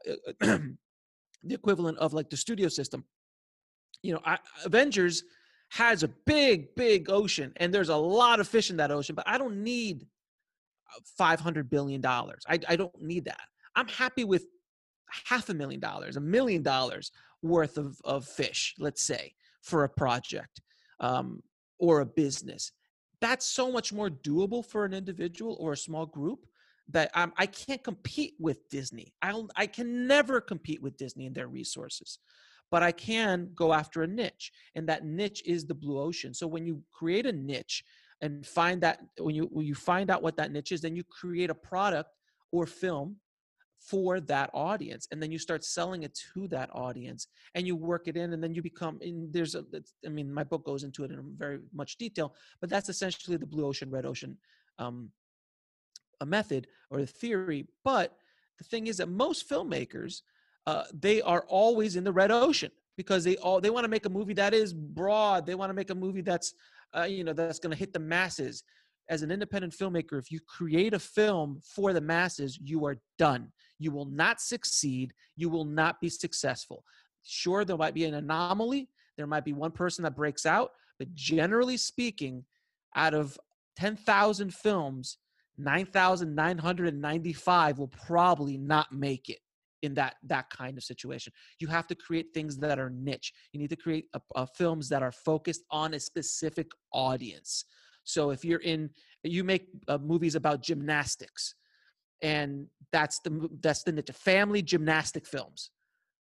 uh, 0.07 0.13
the 0.41 0.75
equivalent 1.55 1.97
of 1.97 2.13
like 2.13 2.29
the 2.29 2.37
studio 2.37 2.67
system. 2.67 3.03
You 4.03 4.13
know, 4.13 4.21
I, 4.25 4.37
Avengers 4.65 5.23
has 5.69 6.03
a 6.03 6.07
big, 6.25 6.75
big 6.75 7.09
ocean, 7.09 7.51
and 7.57 7.73
there's 7.73 7.89
a 7.89 7.95
lot 7.95 8.39
of 8.39 8.47
fish 8.47 8.69
in 8.69 8.77
that 8.77 8.91
ocean, 8.91 9.15
but 9.15 9.27
I 9.27 9.39
don't 9.39 9.63
need 9.63 10.05
uh, 10.95 10.99
five 11.17 11.39
hundred 11.39 11.69
billion 11.69 12.01
dollars. 12.01 12.43
I, 12.47 12.59
I 12.67 12.75
don't 12.75 13.01
need 13.01 13.25
that. 13.25 13.45
I'm 13.75 13.87
happy 13.87 14.23
with 14.23 14.45
half 15.25 15.49
a 15.49 15.53
million 15.53 15.79
dollars, 15.79 16.17
a 16.17 16.21
million 16.21 16.63
dollars 16.63 17.11
worth 17.41 17.77
of, 17.77 17.97
of 18.03 18.25
fish, 18.25 18.73
let's 18.79 19.03
say, 19.03 19.33
for 19.61 19.83
a 19.83 19.89
project 19.89 20.61
um, 20.99 21.41
or 21.79 22.01
a 22.01 22.05
business. 22.05 22.71
That's 23.21 23.45
so 23.45 23.71
much 23.71 23.93
more 23.93 24.09
doable 24.09 24.65
for 24.65 24.85
an 24.85 24.93
individual 24.93 25.57
or 25.59 25.73
a 25.73 25.77
small 25.77 26.05
group 26.05 26.45
that 26.89 27.09
um, 27.15 27.31
I 27.37 27.45
can't 27.45 27.83
compete 27.83 28.33
with 28.39 28.67
Disney. 28.69 29.13
I'll, 29.21 29.47
I 29.55 29.67
can 29.67 30.07
never 30.07 30.41
compete 30.41 30.81
with 30.81 30.97
Disney 30.97 31.25
and 31.27 31.35
their 31.35 31.47
resources, 31.47 32.19
but 32.71 32.83
I 32.83 32.91
can 32.91 33.49
go 33.55 33.71
after 33.71 34.03
a 34.03 34.07
niche, 34.07 34.51
and 34.75 34.87
that 34.89 35.05
niche 35.05 35.41
is 35.45 35.65
the 35.65 35.75
blue 35.75 35.99
ocean. 35.99 36.33
So 36.33 36.47
when 36.47 36.65
you 36.65 36.81
create 36.91 37.25
a 37.25 37.31
niche 37.31 37.83
and 38.23 38.47
find 38.47 38.81
that 38.81 39.01
when 39.19 39.35
you 39.35 39.49
when 39.51 39.65
you 39.65 39.75
find 39.75 40.09
out 40.09 40.23
what 40.23 40.37
that 40.37 40.51
niche 40.51 40.71
is, 40.71 40.81
then 40.81 40.95
you 40.95 41.03
create 41.03 41.49
a 41.49 41.55
product 41.55 42.09
or 42.53 42.65
film 42.65 43.17
for 43.77 44.21
that 44.21 44.49
audience 44.53 45.09
and 45.11 45.21
then 45.21 45.29
you 45.29 45.37
start 45.37 45.61
selling 45.61 46.03
it 46.03 46.17
to 46.33 46.47
that 46.47 46.69
audience 46.71 47.27
and 47.53 47.67
you 47.67 47.75
work 47.75 48.07
it 48.07 48.15
in 48.15 48.31
and 48.31 48.41
then 48.41 48.53
you 48.53 48.61
become 48.61 48.97
in 49.01 49.27
there's 49.31 49.55
a 49.55 49.65
i 50.05 50.09
mean 50.09 50.33
my 50.33 50.43
book 50.43 50.63
goes 50.63 50.83
into 50.83 51.03
it 51.03 51.11
in 51.11 51.19
very 51.37 51.59
much 51.73 51.97
detail 51.97 52.33
but 52.61 52.69
that's 52.69 52.87
essentially 52.87 53.35
the 53.35 53.45
blue 53.45 53.65
ocean 53.65 53.91
red 53.91 54.05
ocean 54.05 54.37
um, 54.79 55.09
a 56.21 56.25
method 56.25 56.65
or 56.91 56.99
a 56.99 57.05
theory 57.05 57.67
but 57.83 58.15
the 58.57 58.63
thing 58.63 58.87
is 58.87 58.95
that 58.97 59.09
most 59.09 59.49
filmmakers 59.49 60.21
uh, 60.65 60.85
they 60.93 61.21
are 61.21 61.43
always 61.49 61.97
in 61.97 62.05
the 62.05 62.13
red 62.13 62.31
ocean 62.31 62.71
because 62.95 63.25
they 63.25 63.35
all 63.37 63.59
they 63.59 63.69
want 63.69 63.83
to 63.83 63.89
make 63.89 64.05
a 64.05 64.09
movie 64.09 64.33
that 64.33 64.53
is 64.53 64.73
broad 64.73 65.45
they 65.45 65.55
want 65.55 65.69
to 65.69 65.73
make 65.73 65.89
a 65.89 65.95
movie 65.95 66.21
that's 66.21 66.53
uh, 66.97 67.03
you 67.03 67.23
know 67.23 67.33
that's 67.33 67.59
going 67.59 67.71
to 67.71 67.77
hit 67.77 67.93
the 67.93 67.99
masses 67.99 68.63
as 69.09 69.21
an 69.21 69.31
independent 69.31 69.73
filmmaker, 69.73 70.17
if 70.19 70.31
you 70.31 70.39
create 70.39 70.93
a 70.93 70.99
film 70.99 71.59
for 71.61 71.91
the 71.93 72.01
masses, 72.01 72.57
you 72.61 72.85
are 72.85 72.97
done. 73.17 73.51
You 73.79 73.91
will 73.91 74.05
not 74.05 74.39
succeed. 74.39 75.13
You 75.35 75.49
will 75.49 75.65
not 75.65 75.99
be 75.99 76.09
successful. 76.09 76.85
Sure, 77.23 77.65
there 77.65 77.77
might 77.77 77.93
be 77.93 78.05
an 78.05 78.13
anomaly. 78.13 78.87
There 79.17 79.27
might 79.27 79.43
be 79.45 79.53
one 79.53 79.71
person 79.71 80.03
that 80.03 80.15
breaks 80.15 80.45
out, 80.45 80.71
but 80.99 81.13
generally 81.13 81.77
speaking, 81.77 82.45
out 82.95 83.13
of 83.13 83.37
10,000 83.75 84.53
films, 84.53 85.17
9,995 85.57 87.79
will 87.79 87.87
probably 87.89 88.57
not 88.57 88.91
make 88.91 89.29
it 89.29 89.39
in 89.83 89.93
that 89.93 90.15
that 90.23 90.49
kind 90.49 90.77
of 90.77 90.83
situation. 90.83 91.31
You 91.59 91.67
have 91.67 91.87
to 91.87 91.95
create 91.95 92.33
things 92.33 92.57
that 92.57 92.79
are 92.79 92.89
niche. 92.89 93.33
You 93.51 93.59
need 93.59 93.69
to 93.69 93.75
create 93.75 94.05
a, 94.13 94.21
a 94.35 94.47
films 94.47 94.89
that 94.89 95.03
are 95.03 95.11
focused 95.11 95.63
on 95.69 95.93
a 95.93 95.99
specific 95.99 96.71
audience. 96.91 97.65
So 98.03 98.31
if 98.31 98.43
you're 98.43 98.61
in, 98.61 98.89
you 99.23 99.43
make 99.43 99.67
uh, 99.87 99.99
movies 99.99 100.35
about 100.35 100.63
gymnastics, 100.63 101.55
and 102.21 102.67
that's 102.91 103.19
the 103.19 103.49
that's 103.61 103.83
the 103.83 103.91
niche. 103.91 104.09
Family 104.13 104.61
gymnastic 104.61 105.27
films. 105.27 105.69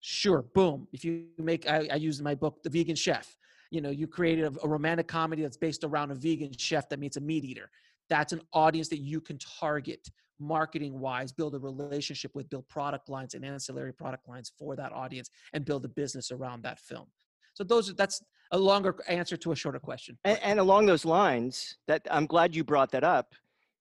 Sure, 0.00 0.42
boom. 0.54 0.86
If 0.92 1.04
you 1.04 1.24
make, 1.38 1.68
I, 1.68 1.88
I 1.90 1.96
use 1.96 2.18
in 2.18 2.24
my 2.24 2.34
book, 2.34 2.62
The 2.62 2.70
Vegan 2.70 2.94
Chef. 2.94 3.36
You 3.72 3.80
know, 3.80 3.90
you 3.90 4.06
created 4.06 4.44
a, 4.44 4.52
a 4.62 4.68
romantic 4.68 5.08
comedy 5.08 5.42
that's 5.42 5.56
based 5.56 5.82
around 5.82 6.12
a 6.12 6.14
vegan 6.14 6.52
chef 6.56 6.88
that 6.90 7.00
meets 7.00 7.16
a 7.16 7.20
meat 7.20 7.44
eater. 7.44 7.70
That's 8.08 8.32
an 8.32 8.42
audience 8.52 8.88
that 8.90 9.00
you 9.00 9.20
can 9.20 9.38
target 9.38 10.08
marketing 10.38 10.98
wise, 10.98 11.32
build 11.32 11.54
a 11.54 11.58
relationship 11.58 12.30
with, 12.34 12.48
build 12.50 12.68
product 12.68 13.08
lines 13.08 13.34
and 13.34 13.44
ancillary 13.44 13.92
product 13.92 14.28
lines 14.28 14.52
for 14.58 14.76
that 14.76 14.92
audience, 14.92 15.30
and 15.52 15.64
build 15.64 15.84
a 15.84 15.88
business 15.88 16.30
around 16.30 16.62
that 16.62 16.78
film. 16.78 17.06
So 17.54 17.64
those 17.64 17.90
are 17.90 17.94
that's 17.94 18.22
a 18.52 18.58
longer 18.58 18.94
answer 19.08 19.36
to 19.36 19.52
a 19.52 19.56
shorter 19.56 19.78
question. 19.78 20.18
And, 20.24 20.38
and 20.42 20.60
along 20.60 20.86
those 20.86 21.04
lines, 21.04 21.76
that 21.86 22.06
I'm 22.10 22.26
glad 22.26 22.54
you 22.54 22.64
brought 22.64 22.92
that 22.92 23.04
up 23.04 23.34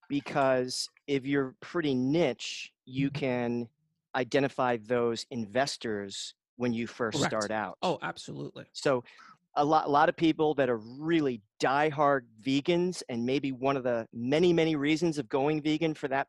because 0.09 0.89
if 1.07 1.25
you're 1.25 1.55
pretty 1.61 1.93
niche, 1.93 2.71
you 2.85 3.09
Mm-hmm. 3.09 3.19
can 3.19 3.69
identify 4.15 4.77
those 4.77 5.25
investors 5.31 6.35
when 6.57 6.73
you 6.73 6.87
first 6.87 7.17
Correct. 7.17 7.31
start 7.31 7.51
out. 7.51 7.77
Oh, 7.81 7.99
absolutely. 8.01 8.65
So 8.71 9.03
a 9.55 9.65
lot, 9.65 9.87
a 9.87 9.89
lot 9.89 10.07
of 10.09 10.15
people 10.15 10.53
that 10.55 10.69
are 10.69 10.77
really 10.77 11.41
diehard 11.61 12.21
vegans, 12.41 13.03
and 13.09 13.25
maybe 13.25 13.51
one 13.51 13.75
of 13.75 13.83
the 13.83 14.07
many, 14.13 14.53
many 14.53 14.75
reasons 14.75 15.17
of 15.17 15.27
going 15.29 15.61
vegan 15.61 15.93
for 15.93 16.07
that 16.07 16.27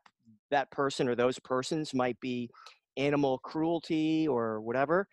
that 0.51 0.71
person 0.71 1.07
or 1.07 1.15
those 1.15 1.39
persons 1.39 1.93
might 1.93 2.19
be 2.19 2.49
animal 2.97 3.39
cruelty 3.39 4.27
or 4.27 4.61
whatever. 4.61 5.07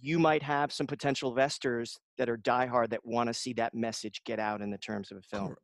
You 0.00 0.18
might 0.18 0.42
have 0.42 0.72
some 0.72 0.86
potential 0.86 1.30
investors 1.30 1.98
that 2.16 2.28
are 2.28 2.38
diehard 2.38 2.90
that 2.90 3.04
want 3.04 3.28
to 3.28 3.34
see 3.34 3.52
that 3.54 3.74
message 3.74 4.22
get 4.24 4.38
out 4.38 4.62
in 4.62 4.70
the 4.70 4.78
terms 4.78 5.10
of 5.10 5.18
a 5.18 5.22
film. 5.22 5.54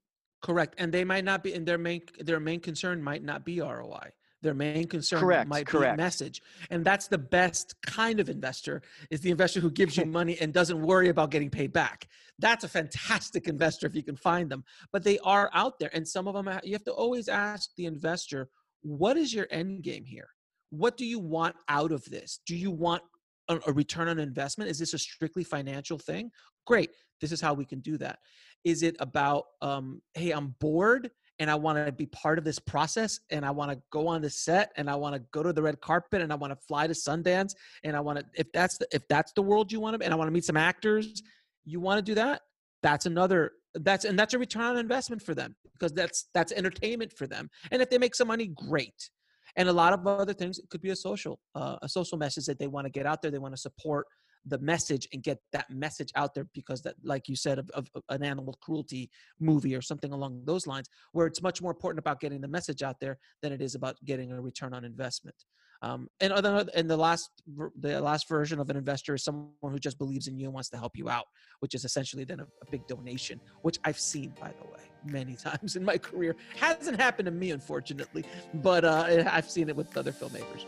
Correct. 0.42 0.74
And 0.78 0.92
they 0.92 1.04
might 1.04 1.24
not 1.24 1.42
be 1.42 1.54
and 1.54 1.66
their 1.66 1.78
main 1.78 2.02
their 2.20 2.40
main 2.40 2.61
concern 2.61 3.02
might 3.02 3.24
not 3.24 3.44
be 3.44 3.61
ROI. 3.61 4.11
Their 4.42 4.55
main 4.55 4.87
concern 4.87 5.20
Correct, 5.20 5.49
might 5.49 5.66
correct. 5.66 5.96
be 5.96 6.03
message. 6.03 6.42
And 6.70 6.85
that's 6.85 7.09
the 7.09 7.18
best 7.18 7.75
kind 7.83 8.20
of 8.20 8.29
investor 8.29 8.83
is 9.11 9.20
the 9.20 9.31
investor 9.31 9.61
who 9.61 9.70
gives 9.70 9.96
you 9.96 10.05
money 10.20 10.37
and 10.40 10.53
doesn't 10.53 10.81
worry 10.81 11.09
about 11.09 11.31
getting 11.31 11.51
paid 11.51 11.72
back. 11.72 12.09
That's 12.38 12.64
a 12.64 12.68
fantastic 12.68 13.49
investor 13.49 13.87
if 13.87 13.96
you 13.96 14.03
can 14.03 14.16
find 14.16 14.51
them. 14.51 14.62
But 14.92 15.05
they 15.05 15.18
are 15.20 15.51
out 15.55 15.79
there. 15.79 15.90
And 15.94 16.07
some 16.07 16.29
of 16.29 16.35
them 16.35 16.61
you 16.62 16.72
have 16.75 16.85
to 16.85 16.92
always 16.92 17.29
ask 17.29 17.70
the 17.77 17.87
investor, 17.87 18.49
what 18.83 19.16
is 19.16 19.33
your 19.33 19.46
end 19.51 19.83
game 19.83 20.05
here? 20.05 20.29
What 20.70 20.96
do 20.96 21.07
you 21.07 21.18
want 21.18 21.57
out 21.68 21.92
of 21.92 22.05
this? 22.05 22.40
Do 22.46 22.55
you 22.55 22.70
want 22.70 23.03
a, 23.49 23.59
a 23.66 23.72
return 23.72 24.09
on 24.09 24.18
investment? 24.18 24.70
Is 24.70 24.79
this 24.79 24.94
a 24.94 24.99
strictly 24.99 25.44
financial 25.44 25.99
thing? 25.99 26.31
Great. 26.66 26.90
This 27.20 27.33
is 27.33 27.40
how 27.40 27.55
we 27.55 27.64
can 27.64 27.81
do 27.81 27.96
that. 27.99 28.18
Is 28.64 28.83
it 28.83 28.96
about, 29.01 29.44
um, 29.62 30.03
hey, 30.14 30.33
I'm 30.33 30.55
bored 30.61 31.11
and 31.38 31.51
I 31.51 31.55
want 31.55 31.85
to 31.85 31.92
be 31.92 32.07
part 32.07 32.38
of 32.38 32.44
this 32.44 32.59
process 32.59 33.20
and 33.31 33.44
I 33.44 33.51
want 33.51 33.70
to 33.70 33.79
go 33.90 34.09
on 34.09 34.22
the 34.22 34.31
set 34.31 34.72
and 34.77 34.88
I 34.88 34.94
want 34.94 35.14
to 35.14 35.22
go 35.33 35.42
to 35.42 35.53
the 35.53 35.62
red 35.62 35.81
carpet 35.81 36.22
and 36.22 36.33
I 36.33 36.37
want 36.37 36.53
to 36.53 36.59
fly 36.66 36.87
to 36.87 36.94
Sundance 36.94 37.55
and 37.85 37.96
I 37.96 38.01
want 38.01 38.18
to 38.18 38.25
if 38.35 38.51
that's 38.53 38.79
the 38.79 38.87
if 38.92 39.03
that's 39.09 39.33
the 39.33 39.42
world 39.42 39.70
you 39.70 39.81
want 39.81 39.99
to 39.99 40.05
and 40.05 40.12
I 40.12 40.16
want 40.16 40.29
to 40.29 40.33
meet 40.33 40.44
some 40.44 40.57
actors, 40.57 41.22
you 41.64 41.81
want 41.81 41.99
to 41.99 42.03
do 42.03 42.14
that? 42.14 42.42
That's 42.83 43.07
another 43.07 43.53
that's 43.75 44.05
and 44.05 44.18
that's 44.18 44.35
a 44.35 44.38
return 44.38 44.64
on 44.64 44.79
investment 44.79 45.22
for 45.22 45.35
them 45.35 45.55
because 45.75 45.92
that's 45.92 46.29
that's 46.35 46.53
entertainment 46.53 47.12
for 47.12 47.27
them. 47.27 47.51
And 47.70 47.83
if 47.83 47.90
they 47.90 47.99
make 47.99 48.14
some 48.14 48.29
money, 48.29 48.51
great. 48.68 49.11
And 49.57 49.68
a 49.68 49.72
lot 49.72 49.92
of 49.92 50.07
other 50.07 50.35
things, 50.35 50.59
it 50.59 50.68
could 50.68 50.83
be 50.83 50.90
a 50.90 50.96
social 50.96 51.38
uh, 51.55 51.77
a 51.83 51.88
social 51.88 52.18
message 52.18 52.46
that 52.46 52.59
they 52.59 52.66
want 52.66 52.87
to 52.87 52.90
get 52.90 53.07
out 53.07 53.22
there. 53.22 53.31
They 53.31 53.38
want 53.38 53.55
to 53.55 53.61
support 53.61 54.07
the 54.46 54.59
message 54.59 55.09
and 55.12 55.22
get 55.22 55.38
that 55.52 55.68
message 55.70 56.11
out 56.14 56.35
there 56.35 56.46
because 56.54 56.80
that 56.82 56.94
like 57.02 57.28
you 57.28 57.37
said 57.37 57.59
of, 57.59 57.68
of, 57.74 57.88
an 58.09 58.22
animal 58.22 58.56
cruelty 58.61 59.11
movie 59.40 59.74
or 59.74 59.82
something 59.82 60.12
along 60.12 60.40
those 60.44 60.66
lines 60.66 60.88
where 61.12 61.26
it's 61.26 61.42
much 61.42 61.61
more 61.61 61.72
important 61.72 61.98
about 61.98 62.20
getting 62.20 62.40
the 62.40 62.48
message 62.48 62.82
out 62.82 62.96
there 63.00 63.18
than 63.42 63.52
it 63.52 63.61
is 63.61 63.74
about 63.74 63.96
getting 64.04 64.32
a 64.32 64.40
return 64.40 64.72
on 64.72 64.85
investment. 64.85 65.37
Um, 65.82 66.09
and 66.20 66.32
other 66.32 66.64
and 66.74 66.88
the 66.88 66.96
last 66.96 67.30
the 67.78 68.00
last 68.00 68.28
version 68.28 68.61
of 68.61 68.70
an 68.70 68.76
investor 68.76 69.14
is 69.14 69.24
someone 69.24 69.50
who 69.62 69.78
just 69.78 69.98
believes 69.98 70.26
in 70.26 70.38
you 70.38 70.46
and 70.46 70.54
wants 70.54 70.70
to 70.70 70.78
help 70.78 70.96
you 70.96 71.11
out 71.11 71.26
which 71.61 71.74
is 71.74 71.85
essentially 71.85 72.24
then 72.24 72.40
a, 72.40 72.44
a 72.44 72.70
big 72.70 72.87
donation 72.87 73.38
which 73.61 73.78
i've 73.85 73.98
seen 73.98 74.32
by 74.40 74.48
the 74.59 74.64
way 74.64 74.80
many 75.04 75.37
times 75.48 75.76
in 75.76 75.85
my 75.85 75.98
career. 75.98 76.35
Hasn't 76.56 76.98
happened 76.98 77.26
to 77.26 77.32
me 77.32 77.50
unfortunately 77.50 78.24
but 78.54 78.87
uh, 78.87 79.24
i've 79.30 79.50
seen 79.50 79.68
it 79.68 79.76
with 79.76 79.94
other 79.98 80.12
filmmakers 80.12 80.64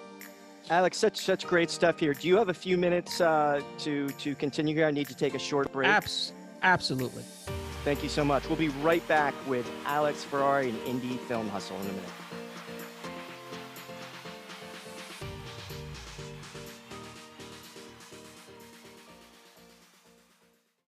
Alex, 0.71 0.99
such 0.99 1.17
such 1.17 1.47
great 1.47 1.71
stuff 1.71 1.99
here. 1.99 2.15
Do 2.15 2.29
you 2.29 2.37
have 2.37 2.49
a 2.49 2.55
few 2.55 2.77
minutes 2.77 3.21
uh, 3.21 3.61
to 3.79 4.09
to 4.09 4.35
continue 4.35 4.75
here? 4.75 4.87
I 4.87 4.91
need 4.91 5.09
to 5.09 5.17
take 5.17 5.35
a 5.35 5.39
short 5.39 5.73
break. 5.73 5.89
Abs- 5.89 6.33
absolutely 6.63 7.23
Thank 7.85 8.03
you 8.03 8.09
so 8.09 8.25
much. 8.25 8.47
We'll 8.49 8.59
be 8.59 8.69
right 8.69 9.07
back 9.09 9.35
with 9.47 9.71
Alex 9.87 10.25
Ferrari 10.25 10.69
and 10.69 10.79
Indie 10.81 11.19
Film 11.21 11.49
Hustle 11.49 11.77
in 11.77 11.83
a 11.83 11.93
minute. 11.93 12.11